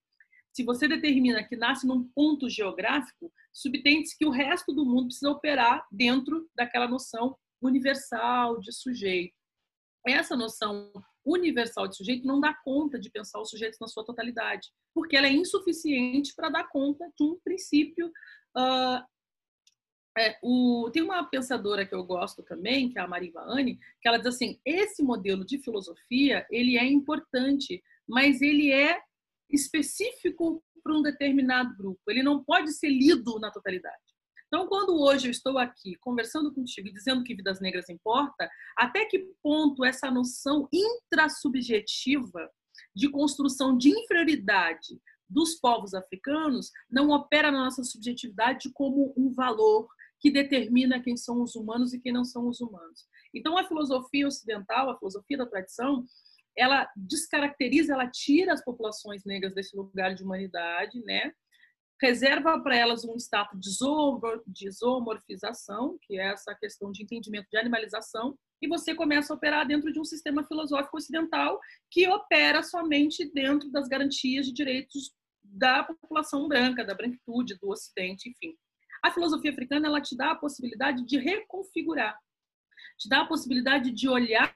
se 0.53 0.63
você 0.63 0.87
determina 0.87 1.43
que 1.43 1.57
nasce 1.57 1.87
num 1.87 2.05
ponto 2.15 2.49
geográfico, 2.49 3.33
subtende-se 3.53 4.17
que 4.17 4.27
o 4.27 4.31
resto 4.31 4.73
do 4.73 4.85
mundo 4.85 5.07
precisa 5.07 5.31
operar 5.31 5.85
dentro 5.91 6.49
daquela 6.55 6.87
noção 6.87 7.37
universal 7.67 8.61
de 8.61 8.73
sujeito. 8.73 9.35
Essa 10.07 10.37
noção 10.37 10.93
universal 11.25 11.89
de 11.89 11.97
sujeito 11.97 12.27
não 12.27 12.39
dá 12.39 12.53
conta 12.53 12.99
de 12.99 13.11
pensar 13.11 13.41
os 13.41 13.49
sujeitos 13.51 13.79
na 13.81 13.89
sua 13.89 14.05
totalidade, 14.05 14.69
porque 14.95 15.17
ela 15.17 15.27
é 15.27 15.33
insuficiente 15.33 16.35
para 16.35 16.51
dar 16.51 16.69
conta 16.69 17.11
de 17.17 17.25
um 17.25 17.39
princípio. 17.43 18.09
Uh, 18.57 19.03
é, 20.17 20.39
o, 20.43 20.91
tem 20.93 21.03
uma 21.03 21.25
pensadora 21.25 21.87
que 21.87 21.95
eu 21.95 22.05
gosto 22.05 22.43
também, 22.43 22.91
que 22.91 22.99
é 22.99 23.03
a 23.03 23.09
Marie 23.09 23.33
Vahane, 23.33 23.79
que 24.01 24.09
ela 24.09 24.19
diz 24.19 24.27
assim: 24.27 24.61
esse 24.65 25.03
modelo 25.03 25.45
de 25.45 25.59
filosofia 25.59 26.47
ele 26.51 26.79
é 26.79 26.85
importante, 26.85 27.83
mas 28.07 28.41
ele 28.43 28.71
é 28.71 29.01
específico 29.51 30.63
para 30.83 30.95
um 30.95 31.03
determinado 31.03 31.75
grupo. 31.77 32.01
Ele 32.09 32.23
não 32.23 32.45
pode 32.45 32.73
ser 32.73 32.91
lido 32.91 33.39
na 33.41 33.51
totalidade. 33.51 34.14
Então, 34.55 34.69
quando 34.69 34.97
hoje 35.01 35.27
eu 35.27 35.33
estou 35.33 35.59
aqui 35.59 35.97
conversando 35.97 36.55
contigo 36.55 36.87
e 36.87 36.93
dizendo 36.93 37.25
que 37.25 37.35
vidas 37.35 37.61
negras 37.61 37.89
importa, 37.89 38.49
até 38.79 39.05
que 39.05 39.19
ponto 39.43 39.85
essa 39.85 40.09
noção 40.13 40.69
intrasubjetiva 40.73 42.49
de 42.95 43.11
construção 43.11 43.77
de 43.77 43.91
inferioridade 43.91 44.97
dos 45.29 45.57
povos 45.57 45.93
africanos 45.93 46.71
não 46.89 47.11
opera 47.11 47.51
na 47.51 47.65
nossa 47.65 47.83
subjetividade 47.83 48.71
como 48.73 49.13
um 49.17 49.33
valor 49.33 49.89
que 50.21 50.31
determina 50.31 51.03
quem 51.03 51.17
são 51.17 51.43
os 51.43 51.57
humanos 51.57 51.93
e 51.93 52.01
quem 52.01 52.13
não 52.13 52.25
são 52.25 52.49
os 52.49 52.61
humanos. 52.61 53.09
Então, 53.35 53.59
a 53.59 53.67
filosofia 53.67 54.29
ocidental, 54.29 54.89
a 54.89 54.97
filosofia 54.97 55.39
da 55.39 55.47
tradição, 55.47 56.07
ela 56.57 56.89
descaracteriza, 56.97 57.95
ela 57.95 58.09
tira 58.09 58.53
as 58.53 58.65
populações 58.65 59.25
negras 59.25 59.53
desse 59.53 59.77
lugar 59.77 60.15
de 60.15 60.23
humanidade, 60.23 61.03
né? 61.05 61.33
Reserva 62.05 62.61
para 62.61 62.77
elas 62.77 63.03
um 63.03 63.17
status 63.17 63.59
de 64.47 64.71
zoomorfização, 64.71 65.99
que 66.03 66.19
é 66.19 66.33
essa 66.33 66.55
questão 66.55 66.93
de 66.93 67.03
entendimento 67.03 67.49
de 67.51 67.57
animalização, 67.57 68.39
e 68.61 68.69
você 68.69 68.95
começa 68.95 69.33
a 69.33 69.37
operar 69.37 69.67
dentro 69.67 69.91
de 69.91 69.99
um 69.99 70.05
sistema 70.05 70.45
filosófico 70.45 70.99
ocidental 70.99 71.59
que 71.91 72.07
opera 72.07 72.63
somente 72.63 73.25
dentro 73.33 73.71
das 73.71 73.89
garantias 73.89 74.45
de 74.45 74.53
direitos 74.53 75.15
da 75.43 75.83
população 75.83 76.47
branca, 76.47 76.85
da 76.85 76.95
branquitude, 76.95 77.59
do 77.59 77.71
ocidente, 77.71 78.29
enfim. 78.29 78.55
A 79.03 79.11
filosofia 79.11 79.51
africana 79.51 79.87
ela 79.87 80.01
te 80.01 80.15
dá 80.15 80.33
a 80.33 80.37
possibilidade 80.37 81.07
de 81.07 81.17
reconfigurar, 81.17 82.19
te 82.99 83.09
dá 83.09 83.23
a 83.23 83.27
possibilidade 83.27 83.91
de 83.91 84.09
olhar 84.11 84.55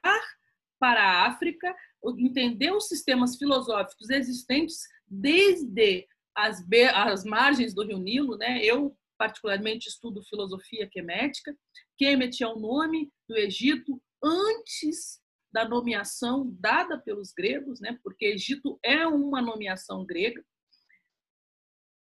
para 0.79 1.01
a 1.01 1.27
África, 1.27 1.75
entender 2.17 2.71
os 2.71 2.87
sistemas 2.87 3.37
filosóficos 3.37 4.09
existentes 4.09 4.87
desde 5.07 6.07
as, 6.45 6.65
as 6.93 7.23
margens 7.23 7.73
do 7.73 7.83
Rio 7.83 7.99
Nilo, 7.99 8.37
né? 8.37 8.63
Eu 8.63 8.95
particularmente 9.17 9.89
estudo 9.89 10.23
filosofia 10.23 10.89
quemética. 10.89 11.55
Kemet 11.97 12.41
é 12.41 12.47
o 12.47 12.57
nome 12.57 13.11
do 13.27 13.35
Egito 13.35 14.01
antes 14.23 15.21
da 15.51 15.67
nomeação 15.67 16.55
dada 16.59 16.97
pelos 16.97 17.33
gregos, 17.33 17.79
né? 17.81 17.99
Porque 18.03 18.25
Egito 18.25 18.79
é 18.83 19.05
uma 19.05 19.41
nomeação 19.41 20.05
grega. 20.05 20.43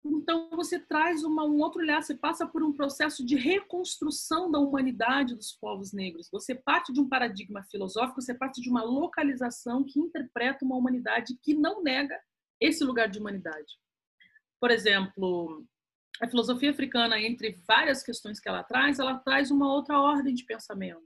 Então 0.03 0.49
você 0.51 0.79
traz 0.79 1.23
uma, 1.23 1.45
um 1.45 1.59
outro 1.59 1.81
olhar, 1.81 2.01
você 2.01 2.15
passa 2.15 2.47
por 2.47 2.63
um 2.63 2.73
processo 2.73 3.23
de 3.23 3.35
reconstrução 3.35 4.49
da 4.49 4.57
humanidade 4.57 5.35
dos 5.35 5.51
povos 5.51 5.93
negros. 5.93 6.29
Você 6.31 6.55
parte 6.55 6.91
de 6.91 6.99
um 6.99 7.07
paradigma 7.07 7.63
filosófico, 7.63 8.21
você 8.21 8.33
parte 8.33 8.61
de 8.61 8.69
uma 8.69 8.83
localização 8.83 9.83
que 9.83 9.99
interpreta 9.99 10.65
uma 10.65 10.75
humanidade 10.75 11.37
que 11.43 11.53
não 11.53 11.83
nega 11.83 12.19
esse 12.59 12.83
lugar 12.83 13.09
de 13.09 13.19
humanidade. 13.19 13.77
Por 14.61 14.69
exemplo, 14.69 15.65
a 16.21 16.29
filosofia 16.29 16.69
africana, 16.69 17.19
entre 17.19 17.59
várias 17.67 18.03
questões 18.03 18.39
que 18.39 18.47
ela 18.47 18.63
traz, 18.63 18.99
ela 18.99 19.17
traz 19.17 19.49
uma 19.49 19.73
outra 19.73 19.99
ordem 19.99 20.35
de 20.35 20.45
pensamento. 20.45 21.01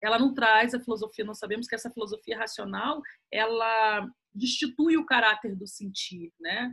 Ela 0.00 0.16
não 0.16 0.32
traz 0.32 0.72
a 0.74 0.80
filosofia, 0.80 1.24
nós 1.24 1.40
sabemos 1.40 1.66
que 1.66 1.74
essa 1.74 1.90
filosofia 1.90 2.38
racional, 2.38 3.02
ela 3.30 4.08
destitui 4.32 4.96
o 4.96 5.04
caráter 5.04 5.56
do 5.56 5.66
sentir, 5.66 6.32
né? 6.40 6.72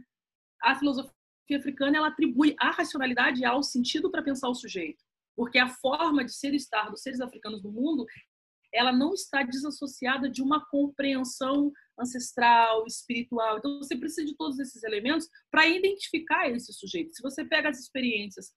A 0.61 0.75
filosofia 0.75 1.11
africana, 1.57 1.97
ela 1.97 2.09
atribui 2.09 2.55
a 2.59 2.69
racionalidade 2.69 3.43
ao 3.43 3.63
sentido 3.63 4.11
para 4.11 4.21
pensar 4.21 4.47
o 4.47 4.55
sujeito, 4.55 5.03
porque 5.35 5.57
a 5.57 5.67
forma 5.67 6.23
de 6.23 6.33
ser 6.33 6.53
e 6.53 6.57
estar 6.57 6.91
dos 6.91 7.01
seres 7.01 7.19
africanos 7.19 7.63
no 7.63 7.71
mundo, 7.71 8.05
ela 8.71 8.93
não 8.93 9.13
está 9.13 9.41
desassociada 9.41 10.29
de 10.29 10.43
uma 10.43 10.63
compreensão 10.67 11.73
ancestral, 11.99 12.85
espiritual. 12.85 13.57
Então, 13.57 13.77
você 13.79 13.95
precisa 13.95 14.25
de 14.25 14.35
todos 14.35 14.59
esses 14.59 14.83
elementos 14.83 15.27
para 15.51 15.67
identificar 15.67 16.49
esse 16.49 16.71
sujeito. 16.73 17.13
Se 17.13 17.21
você 17.21 17.43
pega 17.43 17.69
as 17.69 17.79
experiências 17.79 18.51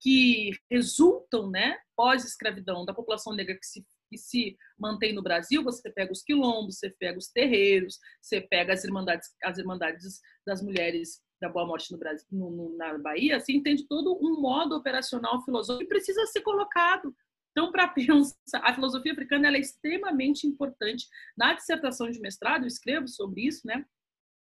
que 0.00 0.50
resultam, 0.70 1.50
né, 1.50 1.78
pós-escravidão 1.96 2.84
da 2.84 2.92
população 2.92 3.32
negra 3.32 3.54
que 3.54 3.66
se, 3.66 3.84
que 4.10 4.18
se 4.18 4.56
mantém 4.78 5.14
no 5.14 5.22
Brasil, 5.22 5.64
você 5.64 5.90
pega 5.90 6.12
os 6.12 6.22
quilombos, 6.22 6.78
você 6.78 6.90
pega 6.90 7.18
os 7.18 7.28
terreiros, 7.28 7.98
você 8.20 8.40
pega 8.40 8.74
as 8.74 8.84
irmandades, 8.84 9.30
as 9.42 9.56
irmandades 9.56 10.20
das 10.46 10.62
mulheres 10.62 11.22
da 11.40 11.48
Boa 11.48 11.66
Morte 11.66 11.90
no 11.90 11.98
Brasil, 11.98 12.26
no, 12.30 12.50
no, 12.50 12.76
na 12.76 12.98
Bahia, 12.98 13.40
você 13.40 13.52
entende 13.52 13.86
todo 13.86 14.18
um 14.22 14.40
modo 14.40 14.76
operacional 14.76 15.42
filosófico 15.42 15.84
que 15.84 15.88
precisa 15.88 16.26
ser 16.26 16.42
colocado 16.42 17.14
então, 17.54 17.70
para 17.70 17.86
pensar, 17.86 18.34
a 18.52 18.74
filosofia 18.74 19.12
africana 19.12 19.48
é 19.48 19.60
extremamente 19.60 20.44
importante. 20.44 21.06
Na 21.36 21.54
dissertação 21.54 22.10
de 22.10 22.18
mestrado, 22.18 22.64
eu 22.64 22.66
escrevo 22.66 23.06
sobre 23.06 23.46
isso, 23.46 23.64
né? 23.64 23.86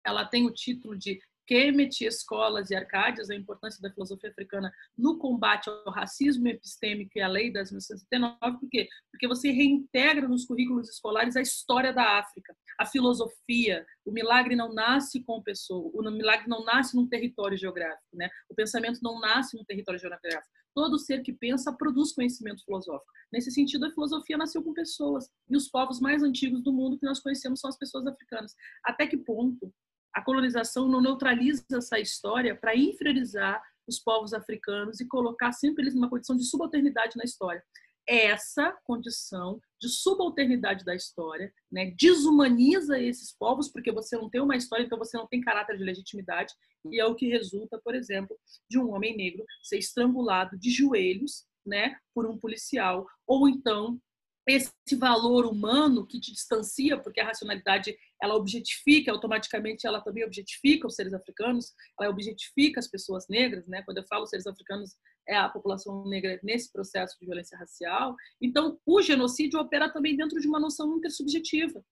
Ela 0.02 0.24
tem 0.24 0.46
o 0.46 0.52
título 0.52 0.96
de 0.96 1.20
Kemet, 1.46 2.06
Escolas 2.06 2.70
e 2.70 2.74
Arcádias, 2.74 3.28
a 3.28 3.34
importância 3.34 3.82
da 3.82 3.92
filosofia 3.92 4.30
africana 4.30 4.72
no 4.96 5.18
combate 5.18 5.68
ao 5.68 5.92
racismo 5.92 6.48
epistêmico 6.48 7.12
e 7.16 7.20
à 7.20 7.28
lei 7.28 7.52
das 7.52 7.70
1979. 7.70 8.60
Por 8.60 8.70
quê? 8.70 8.88
Porque 9.10 9.28
você 9.28 9.50
reintegra 9.50 10.26
nos 10.26 10.46
currículos 10.46 10.88
escolares 10.88 11.36
a 11.36 11.42
história 11.42 11.92
da 11.92 12.18
África, 12.18 12.56
a 12.78 12.86
filosofia. 12.86 13.84
O 14.06 14.10
milagre 14.10 14.56
não 14.56 14.72
nasce 14.72 15.22
com 15.22 15.42
pessoa, 15.42 15.90
o 15.92 16.10
milagre 16.10 16.48
não 16.48 16.64
nasce 16.64 16.96
num 16.96 17.06
território 17.06 17.58
geográfico, 17.58 18.16
né? 18.16 18.30
O 18.48 18.54
pensamento 18.54 19.00
não 19.02 19.20
nasce 19.20 19.54
num 19.54 19.64
território 19.64 20.00
geográfico. 20.00 20.56
Todo 20.76 20.98
ser 20.98 21.22
que 21.22 21.32
pensa 21.32 21.72
produz 21.72 22.12
conhecimento 22.12 22.62
filosófico. 22.62 23.10
Nesse 23.32 23.50
sentido, 23.50 23.86
a 23.86 23.90
filosofia 23.90 24.36
nasceu 24.36 24.62
com 24.62 24.74
pessoas. 24.74 25.26
E 25.48 25.56
os 25.56 25.70
povos 25.70 26.00
mais 26.00 26.22
antigos 26.22 26.62
do 26.62 26.70
mundo 26.70 26.98
que 26.98 27.06
nós 27.06 27.18
conhecemos 27.18 27.60
são 27.60 27.70
as 27.70 27.78
pessoas 27.78 28.06
africanas. 28.06 28.54
Até 28.84 29.06
que 29.06 29.16
ponto 29.16 29.72
a 30.14 30.22
colonização 30.22 30.86
não 30.86 31.00
neutraliza 31.00 31.64
essa 31.72 31.98
história 31.98 32.54
para 32.54 32.76
inferiorizar 32.76 33.62
os 33.88 33.98
povos 33.98 34.34
africanos 34.34 35.00
e 35.00 35.08
colocar 35.08 35.52
sempre 35.52 35.82
eles 35.82 35.94
numa 35.94 36.10
condição 36.10 36.36
de 36.36 36.44
subalternidade 36.44 37.16
na 37.16 37.24
história? 37.24 37.64
Essa 38.08 38.72
condição 38.84 39.60
de 39.80 39.88
subalternidade 39.88 40.84
da 40.84 40.94
história, 40.94 41.52
né, 41.70 41.92
desumaniza 41.98 42.98
esses 43.00 43.36
povos, 43.36 43.68
porque 43.68 43.92
você 43.92 44.16
não 44.16 44.30
tem 44.30 44.40
uma 44.40 44.56
história, 44.56 44.84
então 44.84 44.98
você 44.98 45.16
não 45.16 45.26
tem 45.26 45.40
caráter 45.40 45.76
de 45.76 45.84
legitimidade, 45.84 46.54
e 46.90 47.00
é 47.00 47.04
o 47.04 47.14
que 47.14 47.28
resulta, 47.28 47.80
por 47.82 47.94
exemplo, 47.94 48.38
de 48.70 48.78
um 48.78 48.92
homem 48.92 49.16
negro 49.16 49.44
ser 49.62 49.78
estrangulado 49.78 50.58
de 50.58 50.70
joelhos 50.70 51.44
né, 51.66 51.96
por 52.14 52.26
um 52.26 52.38
policial, 52.38 53.06
ou 53.26 53.48
então 53.48 54.00
esse 54.48 54.70
valor 54.96 55.44
humano 55.44 56.06
que 56.06 56.20
te 56.20 56.32
distancia, 56.32 56.96
porque 56.96 57.20
a 57.20 57.26
racionalidade 57.26 57.96
ela 58.22 58.36
objetifica, 58.36 59.10
automaticamente 59.10 59.86
ela 59.86 60.00
também 60.00 60.24
objetifica 60.24 60.86
os 60.86 60.94
seres 60.94 61.12
africanos, 61.12 61.72
ela 62.00 62.10
objetifica 62.10 62.78
as 62.78 62.86
pessoas 62.86 63.26
negras, 63.28 63.66
né? 63.66 63.82
Quando 63.82 63.98
eu 63.98 64.06
falo 64.06 64.26
seres 64.26 64.46
africanos, 64.46 64.94
é 65.28 65.36
a 65.36 65.48
população 65.48 66.04
negra 66.06 66.38
nesse 66.42 66.72
processo 66.72 67.16
de 67.18 67.26
violência 67.26 67.58
racial. 67.58 68.14
Então, 68.40 68.78
o 68.86 69.02
genocídio 69.02 69.60
opera 69.60 69.92
também 69.92 70.16
dentro 70.16 70.40
de 70.40 70.48
uma 70.48 70.60
noção 70.60 70.96
intersubjetiva. 70.96 71.84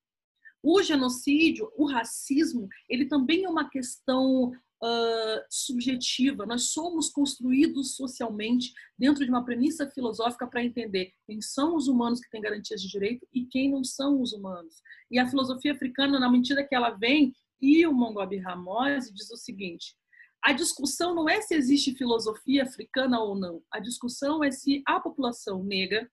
O 0.63 0.83
genocídio, 0.83 1.71
o 1.77 1.87
racismo, 1.87 2.69
ele 2.89 3.05
também 3.07 3.45
é 3.45 3.49
uma 3.49 3.69
questão 3.69 4.51
uh, 4.85 5.41
subjetiva. 5.51 6.47
Nós 6.47 6.71
somos 6.71 7.11
construídos 7.11 7.97
socialmente 7.97 8.73
dentro 8.99 9.25
de 9.25 9.31
uma 9.31 9.45
premissa 9.45 9.87
filosófica 9.91 10.47
para 10.47 10.65
entender 10.65 11.13
quem 11.27 11.41
são 11.41 11.77
os 11.77 11.89
humanos 11.89 12.21
que 12.21 12.31
têm 12.31 12.41
garantias 12.41 12.81
de 12.81 12.89
direito 12.89 13.27
e 13.33 13.45
quem 13.47 13.71
não 13.71 13.85
são 13.85 14.23
os 14.23 14.33
humanos. 14.33 14.81
E 15.11 15.19
a 15.19 15.29
filosofia 15.29 15.73
africana, 15.73 16.19
na 16.19 16.31
medida 16.31 16.67
que 16.67 16.75
ela 16.75 16.91
vem, 16.91 17.35
e 17.61 17.87
o 17.87 17.93
Mongobi 17.93 18.39
Ramose 18.39 19.13
diz 19.13 19.31
o 19.31 19.37
seguinte: 19.37 19.95
a 20.45 20.53
discussão 20.53 21.15
não 21.15 21.27
é 21.27 21.41
se 21.41 21.55
existe 21.55 21.95
filosofia 21.95 22.65
africana 22.65 23.19
ou 23.19 23.35
não. 23.35 23.63
A 23.71 23.81
discussão 23.81 24.45
é 24.45 24.51
se 24.51 24.83
a 24.87 25.01
população 25.01 25.65
negra 25.65 26.07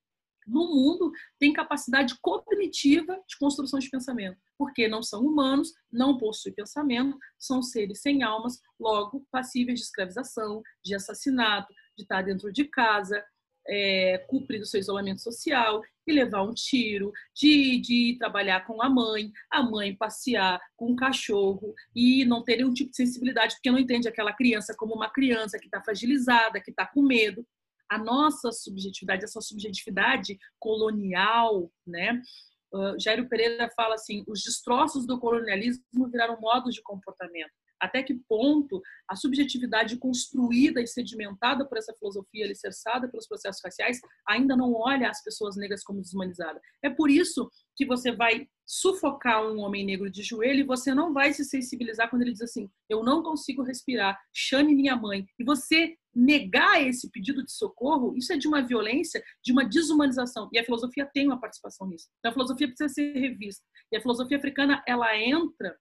no 0.47 0.67
mundo 0.67 1.11
tem 1.37 1.51
capacidade 1.51 2.15
cognitiva 2.21 3.21
de 3.27 3.37
construção 3.37 3.77
de 3.77 3.89
pensamento, 3.89 4.39
porque 4.57 4.87
não 4.87 5.03
são 5.03 5.25
humanos, 5.25 5.73
não 5.91 6.17
possuem 6.17 6.55
pensamento, 6.55 7.17
são 7.37 7.61
seres 7.61 8.01
sem 8.01 8.23
almas, 8.23 8.57
logo 8.79 9.27
passíveis 9.29 9.79
de 9.79 9.85
escravização, 9.85 10.63
de 10.83 10.95
assassinato, 10.95 11.73
de 11.97 12.03
estar 12.03 12.21
dentro 12.21 12.53
de 12.53 12.63
casa, 12.63 13.21
é, 13.71 14.17
cumprir 14.27 14.61
o 14.61 14.65
seu 14.65 14.81
isolamento 14.81 15.21
social 15.21 15.81
e 16.05 16.11
levar 16.11 16.43
um 16.43 16.53
tiro, 16.53 17.13
de, 17.33 17.79
de 17.79 18.17
trabalhar 18.19 18.65
com 18.67 18.83
a 18.83 18.89
mãe, 18.89 19.31
a 19.49 19.63
mãe 19.63 19.95
passear 19.95 20.59
com 20.75 20.91
um 20.91 20.95
cachorro 20.95 21.73
e 21.95 22.25
não 22.25 22.43
ter 22.43 22.57
nenhum 22.57 22.73
tipo 22.73 22.91
de 22.91 22.97
sensibilidade, 22.97 23.55
porque 23.55 23.71
não 23.71 23.79
entende 23.79 24.09
aquela 24.09 24.33
criança 24.33 24.75
como 24.77 24.93
uma 24.93 25.09
criança 25.09 25.57
que 25.57 25.65
está 25.65 25.81
fragilizada, 25.81 26.59
que 26.59 26.71
está 26.71 26.85
com 26.85 27.01
medo 27.01 27.47
a 27.89 27.97
nossa 27.97 28.51
subjetividade, 28.51 29.23
essa 29.23 29.41
subjetividade 29.41 30.37
colonial, 30.57 31.71
né? 31.85 32.21
Uh, 32.73 32.97
Jairo 32.97 33.27
Pereira 33.27 33.69
fala 33.75 33.95
assim: 33.95 34.23
os 34.27 34.41
destroços 34.41 35.05
do 35.05 35.19
colonialismo 35.19 36.09
viraram 36.09 36.39
modos 36.39 36.73
de 36.73 36.81
comportamento 36.81 37.51
até 37.81 38.03
que 38.03 38.13
ponto 38.13 38.81
a 39.07 39.15
subjetividade 39.15 39.97
construída 39.97 40.81
e 40.81 40.87
sedimentada 40.87 41.65
por 41.65 41.77
essa 41.77 41.93
filosofia 41.93 42.45
alicerçada 42.45 43.09
pelos 43.09 43.27
processos 43.27 43.61
raciais 43.63 43.99
ainda 44.27 44.55
não 44.55 44.73
olha 44.73 45.09
as 45.09 45.23
pessoas 45.23 45.57
negras 45.57 45.83
como 45.83 46.01
desumanizadas. 46.01 46.61
É 46.83 46.89
por 46.89 47.09
isso 47.09 47.49
que 47.75 47.85
você 47.85 48.11
vai 48.11 48.47
sufocar 48.65 49.43
um 49.45 49.59
homem 49.59 49.85
negro 49.85 50.09
de 50.09 50.23
joelho 50.23 50.61
e 50.61 50.65
você 50.65 50.93
não 50.93 51.11
vai 51.11 51.33
se 51.33 51.43
sensibilizar 51.43 52.09
quando 52.09 52.21
ele 52.21 52.31
diz 52.31 52.41
assim: 52.41 52.69
eu 52.87 53.03
não 53.03 53.21
consigo 53.23 53.63
respirar, 53.63 54.17
chame 54.33 54.75
minha 54.75 54.95
mãe. 54.95 55.25
E 55.37 55.43
você 55.43 55.95
negar 56.13 56.85
esse 56.85 57.09
pedido 57.09 57.43
de 57.43 57.51
socorro, 57.51 58.15
isso 58.15 58.31
é 58.33 58.37
de 58.37 58.47
uma 58.47 58.61
violência, 58.61 59.23
de 59.43 59.51
uma 59.51 59.65
desumanização. 59.65 60.49
E 60.51 60.59
a 60.59 60.63
filosofia 60.63 61.09
tem 61.13 61.27
uma 61.27 61.39
participação 61.39 61.87
nisso. 61.87 62.07
Então, 62.19 62.31
a 62.31 62.33
filosofia 62.33 62.67
precisa 62.67 62.89
ser 62.89 63.13
revista. 63.13 63.63
E 63.91 63.97
a 63.97 64.01
filosofia 64.01 64.37
africana, 64.37 64.83
ela 64.87 65.17
entra 65.17 65.75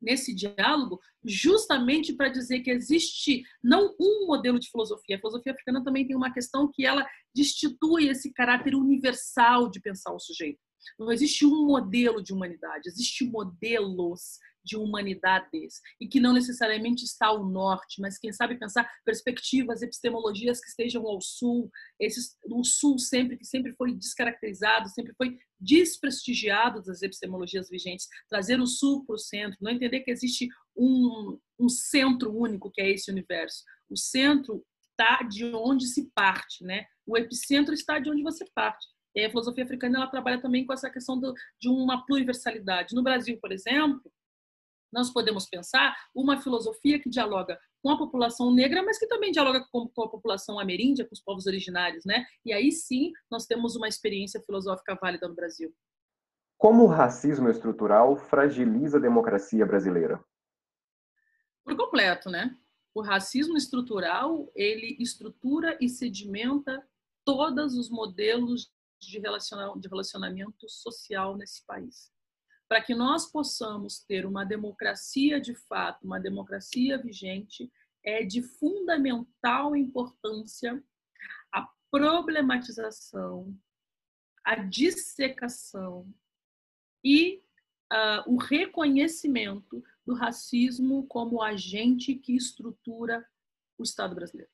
nesse 0.00 0.34
diálogo 0.34 1.00
justamente 1.24 2.12
para 2.12 2.28
dizer 2.28 2.60
que 2.60 2.70
existe 2.70 3.42
não 3.62 3.94
um 4.00 4.26
modelo 4.26 4.58
de 4.58 4.70
filosofia. 4.70 5.16
A 5.16 5.18
filosofia 5.18 5.52
africana 5.52 5.82
também 5.82 6.06
tem 6.06 6.16
uma 6.16 6.32
questão 6.32 6.70
que 6.72 6.86
ela 6.86 7.06
destitui 7.34 8.08
esse 8.08 8.32
caráter 8.32 8.74
universal 8.74 9.70
de 9.70 9.80
pensar 9.80 10.12
o 10.12 10.20
sujeito. 10.20 10.60
Não 10.98 11.12
existe 11.12 11.44
um 11.44 11.66
modelo 11.66 12.22
de 12.22 12.32
humanidade, 12.32 12.88
existem 12.88 13.30
modelos 13.30 14.38
de 14.68 14.76
humanidades 14.76 15.80
e 16.00 16.06
que 16.06 16.20
não 16.20 16.34
necessariamente 16.34 17.04
está 17.04 17.28
ao 17.28 17.44
norte, 17.44 18.00
mas 18.00 18.18
quem 18.18 18.32
sabe 18.32 18.58
pensar 18.58 18.88
perspectivas, 19.04 19.80
epistemologias 19.80 20.60
que 20.60 20.68
estejam 20.68 21.06
ao 21.06 21.20
sul, 21.20 21.70
esses, 21.98 22.36
o 22.44 22.62
sul 22.62 22.98
sempre 22.98 23.36
que 23.36 23.46
sempre 23.46 23.72
foi 23.72 23.94
descaracterizado, 23.94 24.88
sempre 24.90 25.14
foi 25.16 25.38
desprestigiado 25.58 26.82
das 26.82 27.02
epistemologias 27.02 27.68
vigentes, 27.68 28.06
trazer 28.28 28.60
o 28.60 28.66
sul 28.66 29.04
para 29.04 29.14
o 29.14 29.18
centro, 29.18 29.58
não 29.60 29.72
entender 29.72 30.00
que 30.00 30.10
existe 30.10 30.48
um, 30.76 31.38
um 31.58 31.68
centro 31.68 32.30
único 32.36 32.70
que 32.70 32.80
é 32.80 32.90
esse 32.90 33.10
universo. 33.10 33.64
O 33.88 33.96
centro 33.96 34.64
está 34.90 35.22
de 35.22 35.46
onde 35.54 35.86
se 35.86 36.10
parte, 36.14 36.62
né? 36.62 36.84
O 37.06 37.16
epicentro 37.16 37.72
está 37.72 37.98
de 37.98 38.10
onde 38.10 38.22
você 38.22 38.44
parte. 38.54 38.86
E 39.14 39.24
a 39.24 39.30
filosofia 39.30 39.64
africana 39.64 39.98
ela 39.98 40.06
trabalha 40.06 40.40
também 40.40 40.64
com 40.64 40.72
essa 40.72 40.90
questão 40.90 41.18
do, 41.18 41.32
de 41.60 41.68
uma 41.68 42.04
pluriversalidade. 42.04 42.94
No 42.94 43.02
Brasil, 43.02 43.38
por 43.40 43.50
exemplo, 43.50 44.02
nós 44.92 45.12
podemos 45.12 45.46
pensar 45.46 45.94
uma 46.14 46.40
filosofia 46.40 47.00
que 47.00 47.08
dialoga 47.08 47.58
com 47.82 47.90
a 47.90 47.98
população 47.98 48.52
negra, 48.52 48.82
mas 48.82 48.98
que 48.98 49.06
também 49.06 49.30
dialoga 49.30 49.64
com, 49.70 49.88
a 50.02 50.08
população 50.08 50.58
ameríndia, 50.58 51.04
com 51.04 51.14
os 51.14 51.22
povos 51.22 51.46
originários, 51.46 52.04
né? 52.04 52.24
E 52.44 52.52
aí 52.52 52.72
sim 52.72 53.12
nós 53.30 53.46
temos 53.46 53.76
uma 53.76 53.88
experiência 53.88 54.40
filosófica 54.40 54.98
válida 55.00 55.28
no 55.28 55.34
Brasil. 55.34 55.72
Como 56.56 56.84
o 56.84 56.88
racismo 56.88 57.48
estrutural 57.48 58.16
fragiliza 58.16 58.98
a 58.98 59.00
democracia 59.00 59.64
brasileira? 59.64 60.22
Por 61.64 61.76
completo, 61.76 62.30
né? 62.30 62.56
O 62.94 63.00
racismo 63.00 63.56
estrutural, 63.56 64.50
ele 64.56 64.96
estrutura 64.98 65.78
e 65.80 65.88
sedimenta 65.88 66.84
todos 67.24 67.76
os 67.76 67.88
modelos 67.88 68.72
de 69.00 69.20
relacionamento 69.20 70.68
social 70.68 71.36
nesse 71.36 71.64
país 71.64 72.10
para 72.68 72.82
que 72.82 72.94
nós 72.94 73.26
possamos 73.26 74.00
ter 74.00 74.26
uma 74.26 74.44
democracia 74.44 75.40
de 75.40 75.54
fato, 75.54 76.04
uma 76.04 76.20
democracia 76.20 76.98
vigente, 76.98 77.72
é 78.04 78.22
de 78.22 78.42
fundamental 78.42 79.74
importância 79.74 80.82
a 81.52 81.66
problematização, 81.90 83.56
a 84.44 84.56
dissecação 84.56 86.12
e 87.02 87.42
uh, 87.92 88.30
o 88.32 88.36
reconhecimento 88.36 89.82
do 90.06 90.14
racismo 90.14 91.06
como 91.06 91.42
agente 91.42 92.14
que 92.14 92.36
estrutura 92.36 93.26
o 93.78 93.82
Estado 93.82 94.14
brasileiro. 94.14 94.50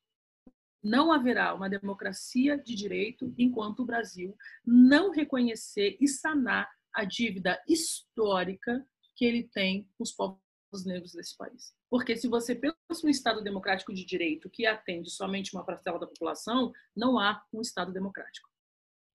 Não 0.83 1.13
haverá 1.13 1.55
uma 1.55 1.69
democracia 1.69 2.59
de 2.59 2.75
direito 2.75 3.35
enquanto 3.39 3.81
o 3.81 3.87
Brasil 3.87 4.37
não 4.65 5.11
reconhecer 5.11 5.97
e 6.01 6.07
sanar 6.07 6.71
a 6.95 7.05
dívida 7.05 7.61
histórica 7.69 8.87
que 9.17 9.25
ele 9.25 9.45
tem 9.45 9.89
com 9.97 10.05
os 10.05 10.13
povos 10.13 10.41
negros 10.85 11.13
desse 11.13 11.37
país. 11.37 11.75
Porque 11.91 12.17
se 12.17 12.29
você 12.29 12.55
pensa 12.55 12.77
no 13.03 13.11
Estado 13.11 13.43
democrático 13.43 13.95
de 13.95 14.05
direito 14.05 14.51
que 14.51 14.67
atende 14.67 15.11
somente 15.11 15.55
uma 15.55 15.65
parcela 15.65 15.99
da 15.99 16.07
população, 16.07 16.73
não 16.97 17.19
há 17.19 17.45
um 17.53 17.61
Estado 17.61 17.93
democrático. 17.93 18.49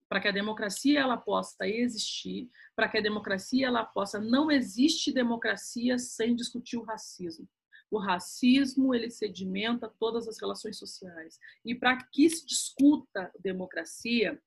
Para 0.07 0.21
que 0.21 0.27
a 0.27 0.31
democracia 0.31 0.99
ela 0.99 1.17
possa 1.17 1.67
existir, 1.67 2.49
para 2.75 2.89
que 2.89 2.97
a 2.97 3.01
democracia 3.01 3.67
ela 3.67 3.85
possa, 3.85 4.19
não 4.19 4.49
existe 4.49 5.11
democracia 5.11 5.99
sem 5.99 6.35
discutir 6.35 6.77
o 6.77 6.83
racismo. 6.83 7.47
O 7.91 7.97
racismo 7.97 8.93
ele 8.93 9.09
sedimenta 9.09 9.91
todas 9.99 10.27
as 10.27 10.39
relações 10.39 10.77
sociais. 10.77 11.39
E 11.65 11.73
para 11.75 11.97
que 12.11 12.29
se 12.29 12.45
discuta 12.45 13.31
democracia, 13.39 14.41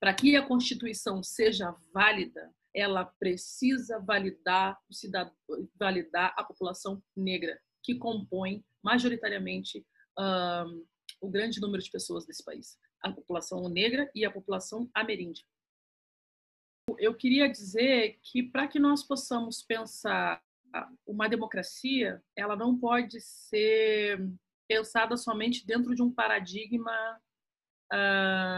para 0.00 0.14
que 0.14 0.36
a 0.36 0.46
Constituição 0.46 1.22
seja 1.22 1.74
válida, 1.92 2.52
ela 2.74 3.04
precisa 3.04 3.98
validar, 3.98 4.78
o 4.88 4.94
cidadão, 4.94 5.34
validar 5.78 6.34
a 6.36 6.44
população 6.44 7.02
negra, 7.16 7.58
que 7.82 7.96
compõe 7.96 8.64
majoritariamente 8.82 9.84
um, 10.18 10.86
o 11.20 11.30
grande 11.30 11.60
número 11.60 11.82
de 11.82 11.90
pessoas 11.90 12.26
desse 12.26 12.44
país, 12.44 12.78
a 13.02 13.10
população 13.10 13.68
negra 13.68 14.10
e 14.14 14.24
a 14.24 14.30
população 14.30 14.88
ameríndia. 14.94 15.44
Eu 16.98 17.14
queria 17.14 17.48
dizer 17.48 18.18
que 18.22 18.42
para 18.42 18.66
que 18.66 18.78
nós 18.78 19.02
possamos 19.02 19.62
pensar 19.62 20.42
uma 21.06 21.28
democracia, 21.28 22.22
ela 22.36 22.56
não 22.56 22.78
pode 22.78 23.20
ser 23.20 24.18
pensada 24.68 25.16
somente 25.16 25.66
dentro 25.66 25.94
de 25.94 26.02
um 26.02 26.12
paradigma 26.12 27.20
uh, 27.92 28.57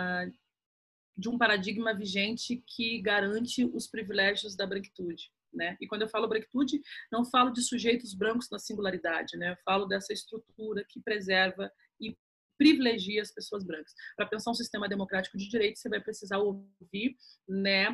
de 1.21 1.29
um 1.29 1.37
paradigma 1.37 1.95
vigente 1.95 2.63
que 2.67 3.01
garante 3.01 3.65
os 3.65 3.87
privilégios 3.87 4.57
da 4.57 4.67
branquitude. 4.67 5.31
Né? 5.53 5.77
E 5.81 5.87
quando 5.87 6.03
eu 6.03 6.09
falo 6.09 6.29
branquitude, 6.29 6.81
não 7.13 7.25
falo 7.25 7.51
de 7.51 7.63
sujeitos 7.63 8.15
brancos 8.15 8.49
na 8.51 8.59
singularidade, 8.59 9.37
né? 9.37 9.53
eu 9.53 9.57
falo 9.65 9.85
dessa 9.85 10.13
estrutura 10.13 10.85
que 10.89 11.01
preserva 11.01 11.71
e 12.01 12.17
privilegia 12.57 13.21
as 13.21 13.33
pessoas 13.33 13.65
brancas. 13.65 13.93
Para 14.17 14.27
pensar 14.27 14.51
um 14.51 14.55
sistema 14.55 14.89
democrático 14.89 15.37
de 15.37 15.49
direito, 15.49 15.79
você 15.79 15.89
vai 15.89 16.01
precisar 16.01 16.39
ouvir 16.39 17.17
né, 17.49 17.91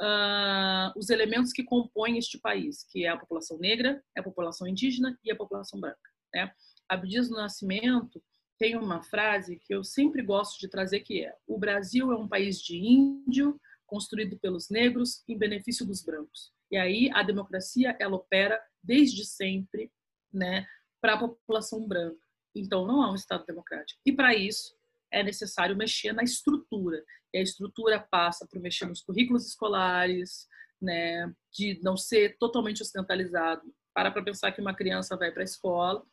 uh, 0.00 0.98
os 0.98 1.10
elementos 1.10 1.52
que 1.52 1.62
compõem 1.62 2.18
este 2.18 2.38
país, 2.38 2.84
que 2.90 3.04
é 3.04 3.08
a 3.08 3.16
população 3.16 3.58
negra, 3.58 4.02
a 4.16 4.22
população 4.22 4.66
indígena 4.66 5.18
e 5.22 5.30
a 5.30 5.36
população 5.36 5.80
branca. 5.80 6.10
Né? 6.34 6.50
Abdias 6.88 7.28
do 7.28 7.36
Nascimento 7.36 8.22
tem 8.58 8.76
uma 8.76 9.02
frase 9.02 9.58
que 9.58 9.74
eu 9.74 9.84
sempre 9.84 10.22
gosto 10.22 10.58
de 10.58 10.68
trazer 10.68 11.00
que 11.00 11.24
é: 11.24 11.34
o 11.46 11.58
Brasil 11.58 12.12
é 12.12 12.16
um 12.16 12.28
país 12.28 12.60
de 12.60 12.76
índio 12.76 13.60
construído 13.86 14.38
pelos 14.38 14.68
negros 14.68 15.22
em 15.28 15.38
benefício 15.38 15.86
dos 15.86 16.02
brancos. 16.02 16.52
E 16.70 16.76
aí 16.76 17.10
a 17.12 17.22
democracia 17.22 17.96
ela 18.00 18.16
opera 18.16 18.60
desde 18.82 19.24
sempre, 19.24 19.92
né, 20.32 20.66
para 21.00 21.14
a 21.14 21.18
população 21.18 21.86
branca. 21.86 22.18
Então 22.54 22.86
não 22.86 23.02
há 23.02 23.12
um 23.12 23.14
Estado 23.14 23.44
democrático. 23.46 24.00
E 24.04 24.12
para 24.12 24.34
isso 24.34 24.74
é 25.12 25.22
necessário 25.22 25.76
mexer 25.76 26.12
na 26.12 26.24
estrutura. 26.24 27.04
E 27.32 27.38
a 27.38 27.42
estrutura 27.42 28.00
passa 28.00 28.46
por 28.50 28.60
mexer 28.60 28.86
nos 28.86 29.02
currículos 29.02 29.46
escolares, 29.46 30.48
né, 30.80 31.32
de 31.52 31.80
não 31.82 31.96
ser 31.96 32.36
totalmente 32.38 32.82
ocidentalizado. 32.82 33.62
Para 33.94 34.10
para 34.10 34.24
pensar 34.24 34.52
que 34.52 34.60
uma 34.60 34.74
criança 34.74 35.16
vai 35.16 35.30
para 35.30 35.42
a 35.42 35.44
escola 35.44 36.04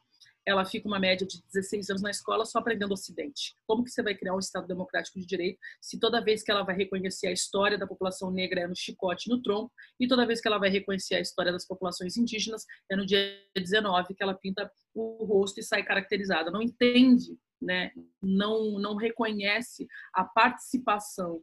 ela 0.46 0.66
fica 0.66 0.88
uma 0.88 1.00
média 1.00 1.26
de 1.26 1.42
16 1.54 1.90
anos 1.90 2.02
na 2.02 2.10
escola 2.10 2.46
só 2.46 2.60
aprendendo 2.60 2.94
Ocidente. 2.94 3.56
Como 3.66 3.84
que 3.84 3.90
você 3.90 4.04
vai 4.04 4.16
criar 4.16 4.36
um 4.36 4.40
Estado 4.40 4.68
democrático 4.68 5.20
de 5.20 5.26
direito 5.26 5.60
se 5.82 6.00
toda 6.00 6.24
vez 6.24 6.44
que 6.44 6.52
ela 6.52 6.64
vai 6.64 6.76
reconhecer 6.76 7.28
a 7.28 7.32
história 7.32 7.78
da 7.78 7.88
população 7.88 8.30
negra 8.30 8.62
é 8.62 8.68
no 8.68 8.76
chicote 8.76 9.30
no 9.30 9.42
tronco 9.42 9.72
e 10.00 10.08
toda 10.08 10.26
vez 10.26 10.42
que 10.42 10.48
ela 10.48 10.58
vai 10.58 10.70
reconhecer 10.70 11.16
a 11.16 11.22
história 11.22 11.52
das 11.52 11.66
populações 11.66 12.18
indígenas 12.18 12.66
é 12.92 12.96
no 12.96 13.06
dia 13.06 13.20
19 13.56 14.14
que 14.14 14.24
ela 14.24 14.34
pinta 14.34 14.70
o 14.94 15.26
rosto 15.26 15.60
e 15.60 15.64
sai 15.64 15.84
caracterizada. 15.84 16.52
Não 16.52 16.62
entende, 16.62 17.38
né? 17.62 17.92
não, 18.22 18.80
não 18.80 18.96
reconhece 18.96 19.88
a 20.14 20.24
participação 20.24 21.42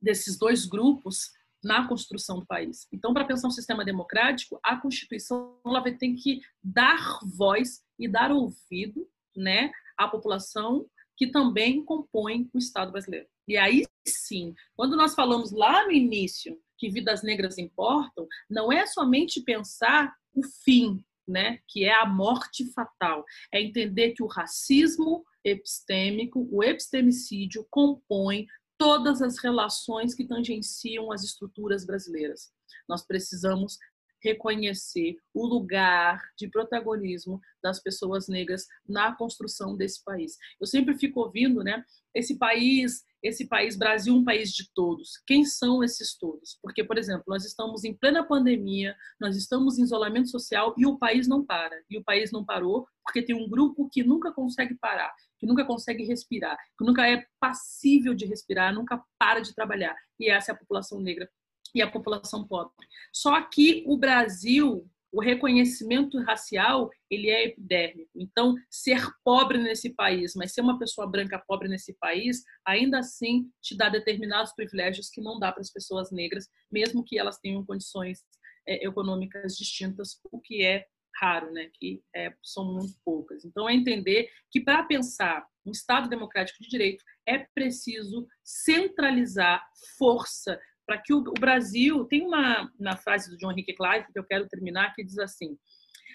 desses 0.00 0.36
dois 0.36 0.66
grupos 0.66 1.30
na 1.62 1.86
construção 1.86 2.40
do 2.40 2.46
país. 2.46 2.88
Então, 2.92 3.14
para 3.14 3.24
pensar 3.24 3.48
um 3.48 3.52
sistema 3.52 3.84
democrático, 3.84 4.58
a 4.62 4.76
Constituição 4.76 5.58
ela 5.64 5.80
que 6.16 6.40
dar 6.62 7.18
voz 7.36 7.82
e 7.98 8.08
dar 8.08 8.32
ouvido, 8.32 9.08
né, 9.36 9.70
à 9.96 10.08
população 10.08 10.86
que 11.16 11.28
também 11.28 11.84
compõe 11.84 12.50
o 12.52 12.58
Estado 12.58 12.90
brasileiro. 12.90 13.26
E 13.46 13.56
aí 13.56 13.84
sim, 14.06 14.54
quando 14.74 14.96
nós 14.96 15.14
falamos 15.14 15.52
lá 15.52 15.84
no 15.84 15.92
início 15.92 16.58
que 16.76 16.90
vidas 16.90 17.22
negras 17.22 17.58
importam, 17.58 18.26
não 18.50 18.72
é 18.72 18.86
somente 18.86 19.40
pensar 19.40 20.12
o 20.34 20.42
fim, 20.42 21.04
né, 21.26 21.60
que 21.68 21.84
é 21.84 21.94
a 21.94 22.06
morte 22.06 22.64
fatal, 22.72 23.24
é 23.52 23.62
entender 23.62 24.12
que 24.12 24.22
o 24.22 24.26
racismo 24.26 25.24
epistêmico, 25.44 26.48
o 26.50 26.62
epistemicídio 26.62 27.66
compõe 27.70 28.46
todas 28.82 29.22
as 29.22 29.38
relações 29.38 30.12
que 30.12 30.26
tangenciam 30.26 31.12
as 31.12 31.22
estruturas 31.22 31.86
brasileiras. 31.86 32.50
Nós 32.88 33.06
precisamos 33.06 33.78
reconhecer 34.20 35.16
o 35.32 35.46
lugar 35.46 36.20
de 36.36 36.48
protagonismo 36.48 37.40
das 37.62 37.80
pessoas 37.80 38.26
negras 38.26 38.66
na 38.88 39.14
construção 39.14 39.76
desse 39.76 40.02
país. 40.02 40.36
Eu 40.60 40.66
sempre 40.66 40.98
fico 40.98 41.20
ouvindo, 41.20 41.62
né, 41.62 41.84
esse 42.12 42.36
país, 42.36 43.04
esse 43.22 43.46
país 43.46 43.76
Brasil, 43.76 44.14
um 44.14 44.24
país 44.24 44.52
de 44.52 44.68
todos. 44.74 45.12
Quem 45.26 45.44
são 45.44 45.84
esses 45.84 46.18
todos? 46.18 46.58
Porque, 46.60 46.82
por 46.82 46.98
exemplo, 46.98 47.24
nós 47.28 47.44
estamos 47.44 47.84
em 47.84 47.94
plena 47.94 48.24
pandemia, 48.24 48.96
nós 49.20 49.36
estamos 49.36 49.78
em 49.78 49.84
isolamento 49.84 50.28
social 50.28 50.74
e 50.76 50.84
o 50.86 50.98
país 50.98 51.28
não 51.28 51.44
para. 51.44 51.80
E 51.88 51.96
o 51.96 52.02
país 52.02 52.32
não 52.32 52.44
parou 52.44 52.84
porque 53.04 53.22
tem 53.22 53.36
um 53.36 53.48
grupo 53.48 53.88
que 53.88 54.02
nunca 54.02 54.32
consegue 54.32 54.74
parar, 54.74 55.14
que 55.42 55.46
nunca 55.46 55.64
consegue 55.64 56.04
respirar, 56.04 56.56
que 56.78 56.84
nunca 56.84 57.04
é 57.04 57.26
passível 57.40 58.14
de 58.14 58.24
respirar, 58.26 58.72
nunca 58.72 59.02
para 59.18 59.40
de 59.40 59.52
trabalhar. 59.52 59.96
E 60.20 60.30
essa 60.30 60.52
é 60.52 60.54
a 60.54 60.56
população 60.56 61.00
negra 61.00 61.28
e 61.74 61.82
a 61.82 61.90
população 61.90 62.46
pobre. 62.46 62.72
Só 63.12 63.42
que 63.42 63.82
o 63.88 63.96
Brasil, 63.96 64.88
o 65.10 65.20
reconhecimento 65.20 66.16
racial, 66.20 66.88
ele 67.10 67.28
é 67.28 67.46
epidérmico. 67.46 68.08
Então, 68.14 68.54
ser 68.70 69.04
pobre 69.24 69.58
nesse 69.58 69.90
país, 69.90 70.32
mas 70.36 70.52
ser 70.52 70.60
uma 70.60 70.78
pessoa 70.78 71.10
branca 71.10 71.42
pobre 71.44 71.68
nesse 71.68 71.92
país, 71.94 72.44
ainda 72.64 73.00
assim 73.00 73.50
te 73.60 73.76
dá 73.76 73.88
determinados 73.88 74.52
privilégios 74.52 75.10
que 75.10 75.20
não 75.20 75.40
dá 75.40 75.50
para 75.50 75.62
as 75.62 75.72
pessoas 75.72 76.12
negras, 76.12 76.46
mesmo 76.70 77.02
que 77.02 77.18
elas 77.18 77.38
tenham 77.38 77.66
condições 77.66 78.20
é, 78.64 78.86
econômicas 78.86 79.56
distintas, 79.56 80.20
o 80.30 80.40
que 80.40 80.64
é 80.64 80.86
raro, 81.20 81.52
né, 81.52 81.70
que 81.74 82.02
é, 82.14 82.34
são 82.42 82.64
muito 82.64 82.94
poucas. 83.04 83.44
Então, 83.44 83.68
é 83.68 83.74
entender 83.74 84.28
que 84.50 84.60
para 84.60 84.82
pensar 84.84 85.46
um 85.64 85.70
Estado 85.70 86.08
democrático 86.08 86.62
de 86.62 86.68
direito 86.68 87.04
é 87.26 87.38
preciso 87.54 88.26
centralizar 88.44 89.64
força 89.98 90.60
para 90.86 90.98
que 90.98 91.12
o, 91.12 91.18
o, 91.18 91.34
Brasil 91.40 92.04
tem 92.06 92.26
uma 92.26 92.70
na 92.78 92.96
frase 92.96 93.30
do 93.30 93.36
John 93.36 93.52
Henrique 93.52 93.74
Clive 93.74 94.12
que 94.12 94.18
eu 94.18 94.24
quero 94.24 94.48
terminar 94.48 94.92
que 94.94 95.04
diz 95.04 95.18
assim: 95.18 95.56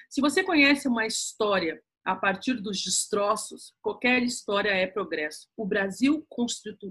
se 0.10 0.20
você 0.20 0.44
conhece 0.44 0.88
uma 0.88 1.06
história 1.06 1.82
a 2.06 2.16
partir 2.16 2.54
dos 2.56 2.82
destroços, 2.82 3.74
qualquer 3.82 4.24
história 4.24 4.70
é 4.70 4.88
progresso. 4.88 5.48
O 5.58 5.66
Brasil 5.66 6.26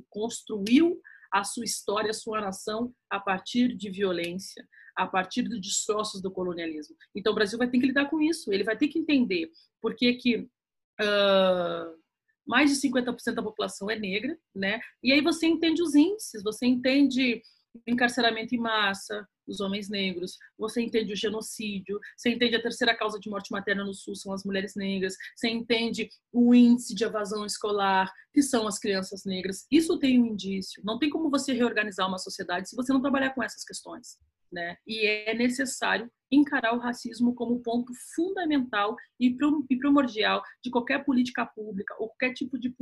construiu 0.08 1.00
a 1.32 1.42
sua 1.42 1.64
história, 1.64 2.10
a 2.10 2.14
sua 2.14 2.40
nação 2.40 2.94
a 3.10 3.18
partir 3.18 3.74
de 3.74 3.90
violência, 3.90 4.66
a 4.96 5.06
partir 5.06 5.42
dos 5.42 5.60
destroços 5.60 6.22
do 6.22 6.30
colonialismo. 6.30 6.96
Então, 7.14 7.32
o 7.32 7.34
Brasil 7.34 7.58
vai 7.58 7.68
ter 7.68 7.78
que 7.78 7.86
lidar 7.86 8.08
com 8.08 8.20
isso, 8.20 8.52
ele 8.52 8.64
vai 8.64 8.76
ter 8.76 8.88
que 8.88 8.98
entender 8.98 9.50
por 9.80 9.94
que, 9.94 10.14
que 10.14 10.36
uh, 10.38 11.96
mais 12.46 12.70
de 12.70 12.88
50% 12.88 13.34
da 13.34 13.42
população 13.42 13.90
é 13.90 13.98
negra, 13.98 14.38
né? 14.54 14.80
E 15.02 15.12
aí 15.12 15.20
você 15.20 15.46
entende 15.46 15.82
os 15.82 15.94
índices, 15.94 16.42
você 16.42 16.66
entende 16.66 17.42
encarceramento 17.86 18.54
em 18.54 18.58
massa, 18.58 19.26
os 19.46 19.60
homens 19.60 19.88
negros, 19.88 20.36
você 20.58 20.80
entende 20.82 21.12
o 21.12 21.16
genocídio, 21.16 22.00
você 22.16 22.30
entende 22.30 22.56
a 22.56 22.62
terceira 22.62 22.96
causa 22.96 23.18
de 23.18 23.30
morte 23.30 23.52
materna 23.52 23.84
no 23.84 23.94
Sul, 23.94 24.14
são 24.14 24.32
as 24.32 24.44
mulheres 24.44 24.74
negras, 24.74 25.14
você 25.36 25.48
entende 25.48 26.08
o 26.32 26.54
índice 26.54 26.94
de 26.94 27.04
evasão 27.04 27.44
escolar, 27.44 28.10
que 28.32 28.42
são 28.42 28.66
as 28.66 28.78
crianças 28.78 29.24
negras. 29.24 29.66
Isso 29.70 29.98
tem 29.98 30.20
um 30.20 30.26
indício. 30.26 30.82
Não 30.84 30.98
tem 30.98 31.10
como 31.10 31.30
você 31.30 31.52
reorganizar 31.52 32.08
uma 32.08 32.18
sociedade 32.18 32.68
se 32.68 32.76
você 32.76 32.92
não 32.92 33.00
trabalhar 33.00 33.34
com 33.34 33.42
essas 33.42 33.64
questões. 33.64 34.18
Né? 34.56 34.78
E 34.86 35.06
é 35.06 35.34
necessário 35.34 36.10
encarar 36.32 36.74
o 36.74 36.78
racismo 36.78 37.34
como 37.34 37.60
ponto 37.62 37.92
fundamental 38.14 38.96
e 39.20 39.36
primordial 39.76 40.42
de 40.64 40.70
qualquer 40.70 41.04
política 41.04 41.44
pública 41.44 41.94
ou 41.98 42.08
qualquer 42.08 42.32
tipo 42.32 42.58
de, 42.58 42.74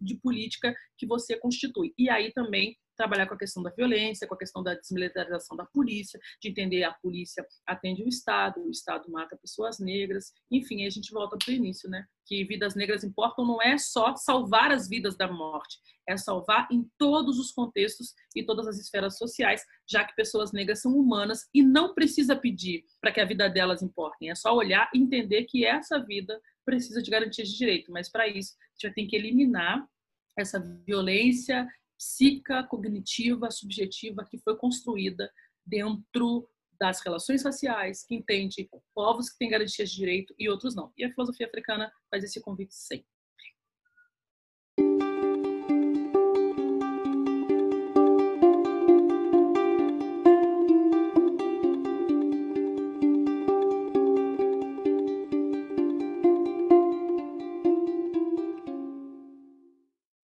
de 0.00 0.14
política 0.18 0.72
que 0.96 1.04
você 1.04 1.36
constitui. 1.36 1.92
E 1.98 2.08
aí 2.08 2.32
também 2.32 2.76
trabalhar 2.96 3.26
com 3.26 3.34
a 3.34 3.38
questão 3.38 3.62
da 3.62 3.70
violência, 3.70 4.26
com 4.26 4.34
a 4.34 4.38
questão 4.38 4.62
da 4.62 4.74
desmilitarização 4.74 5.56
da 5.56 5.66
polícia, 5.66 6.18
de 6.40 6.48
entender 6.48 6.82
a 6.84 6.92
polícia 6.92 7.46
atende 7.66 8.02
o 8.02 8.08
Estado, 8.08 8.60
o 8.60 8.70
Estado 8.70 9.10
mata 9.10 9.36
pessoas 9.36 9.78
negras, 9.78 10.32
enfim, 10.50 10.84
a 10.86 10.90
gente 10.90 11.12
volta 11.12 11.36
para 11.36 11.52
o 11.52 11.54
início, 11.54 11.88
né? 11.88 12.04
Que 12.26 12.44
vidas 12.44 12.74
negras 12.74 13.04
importam 13.04 13.46
não 13.46 13.62
é 13.62 13.78
só 13.78 14.16
salvar 14.16 14.72
as 14.72 14.88
vidas 14.88 15.16
da 15.16 15.30
morte, 15.30 15.78
é 16.08 16.16
salvar 16.16 16.68
em 16.70 16.88
todos 16.98 17.38
os 17.38 17.52
contextos 17.52 18.14
e 18.34 18.44
todas 18.44 18.66
as 18.66 18.78
esferas 18.78 19.18
sociais, 19.18 19.62
já 19.88 20.04
que 20.04 20.14
pessoas 20.14 20.52
negras 20.52 20.80
são 20.80 20.96
humanas 20.96 21.48
e 21.52 21.62
não 21.62 21.94
precisa 21.94 22.34
pedir 22.34 22.84
para 23.00 23.12
que 23.12 23.20
a 23.20 23.24
vida 23.24 23.48
delas 23.48 23.82
importe, 23.82 24.28
é 24.28 24.34
só 24.34 24.54
olhar 24.54 24.88
e 24.94 24.98
entender 24.98 25.44
que 25.44 25.64
essa 25.64 25.98
vida 25.98 26.40
precisa 26.64 27.02
de 27.02 27.10
garantias 27.10 27.48
de 27.48 27.56
direito, 27.56 27.92
mas 27.92 28.10
para 28.10 28.26
isso 28.26 28.54
a 28.54 28.72
gente 28.74 28.82
vai 28.82 28.92
ter 28.92 29.06
que 29.06 29.16
eliminar 29.16 29.86
essa 30.36 30.60
violência 30.86 31.66
psíquica, 31.98 32.64
cognitiva, 32.64 33.50
subjetiva 33.50 34.26
que 34.28 34.38
foi 34.38 34.56
construída 34.56 35.30
dentro 35.64 36.48
das 36.78 37.00
relações 37.00 37.42
raciais, 37.42 38.04
que 38.04 38.14
entende 38.14 38.68
povos 38.94 39.30
que 39.30 39.38
têm 39.38 39.48
garantias 39.48 39.90
de 39.90 39.96
direito 39.96 40.34
e 40.38 40.48
outros 40.48 40.74
não. 40.74 40.92
E 40.96 41.04
a 41.04 41.10
filosofia 41.10 41.46
africana 41.46 41.90
faz 42.10 42.22
esse 42.22 42.40
convite 42.40 42.74
sempre. 42.74 43.15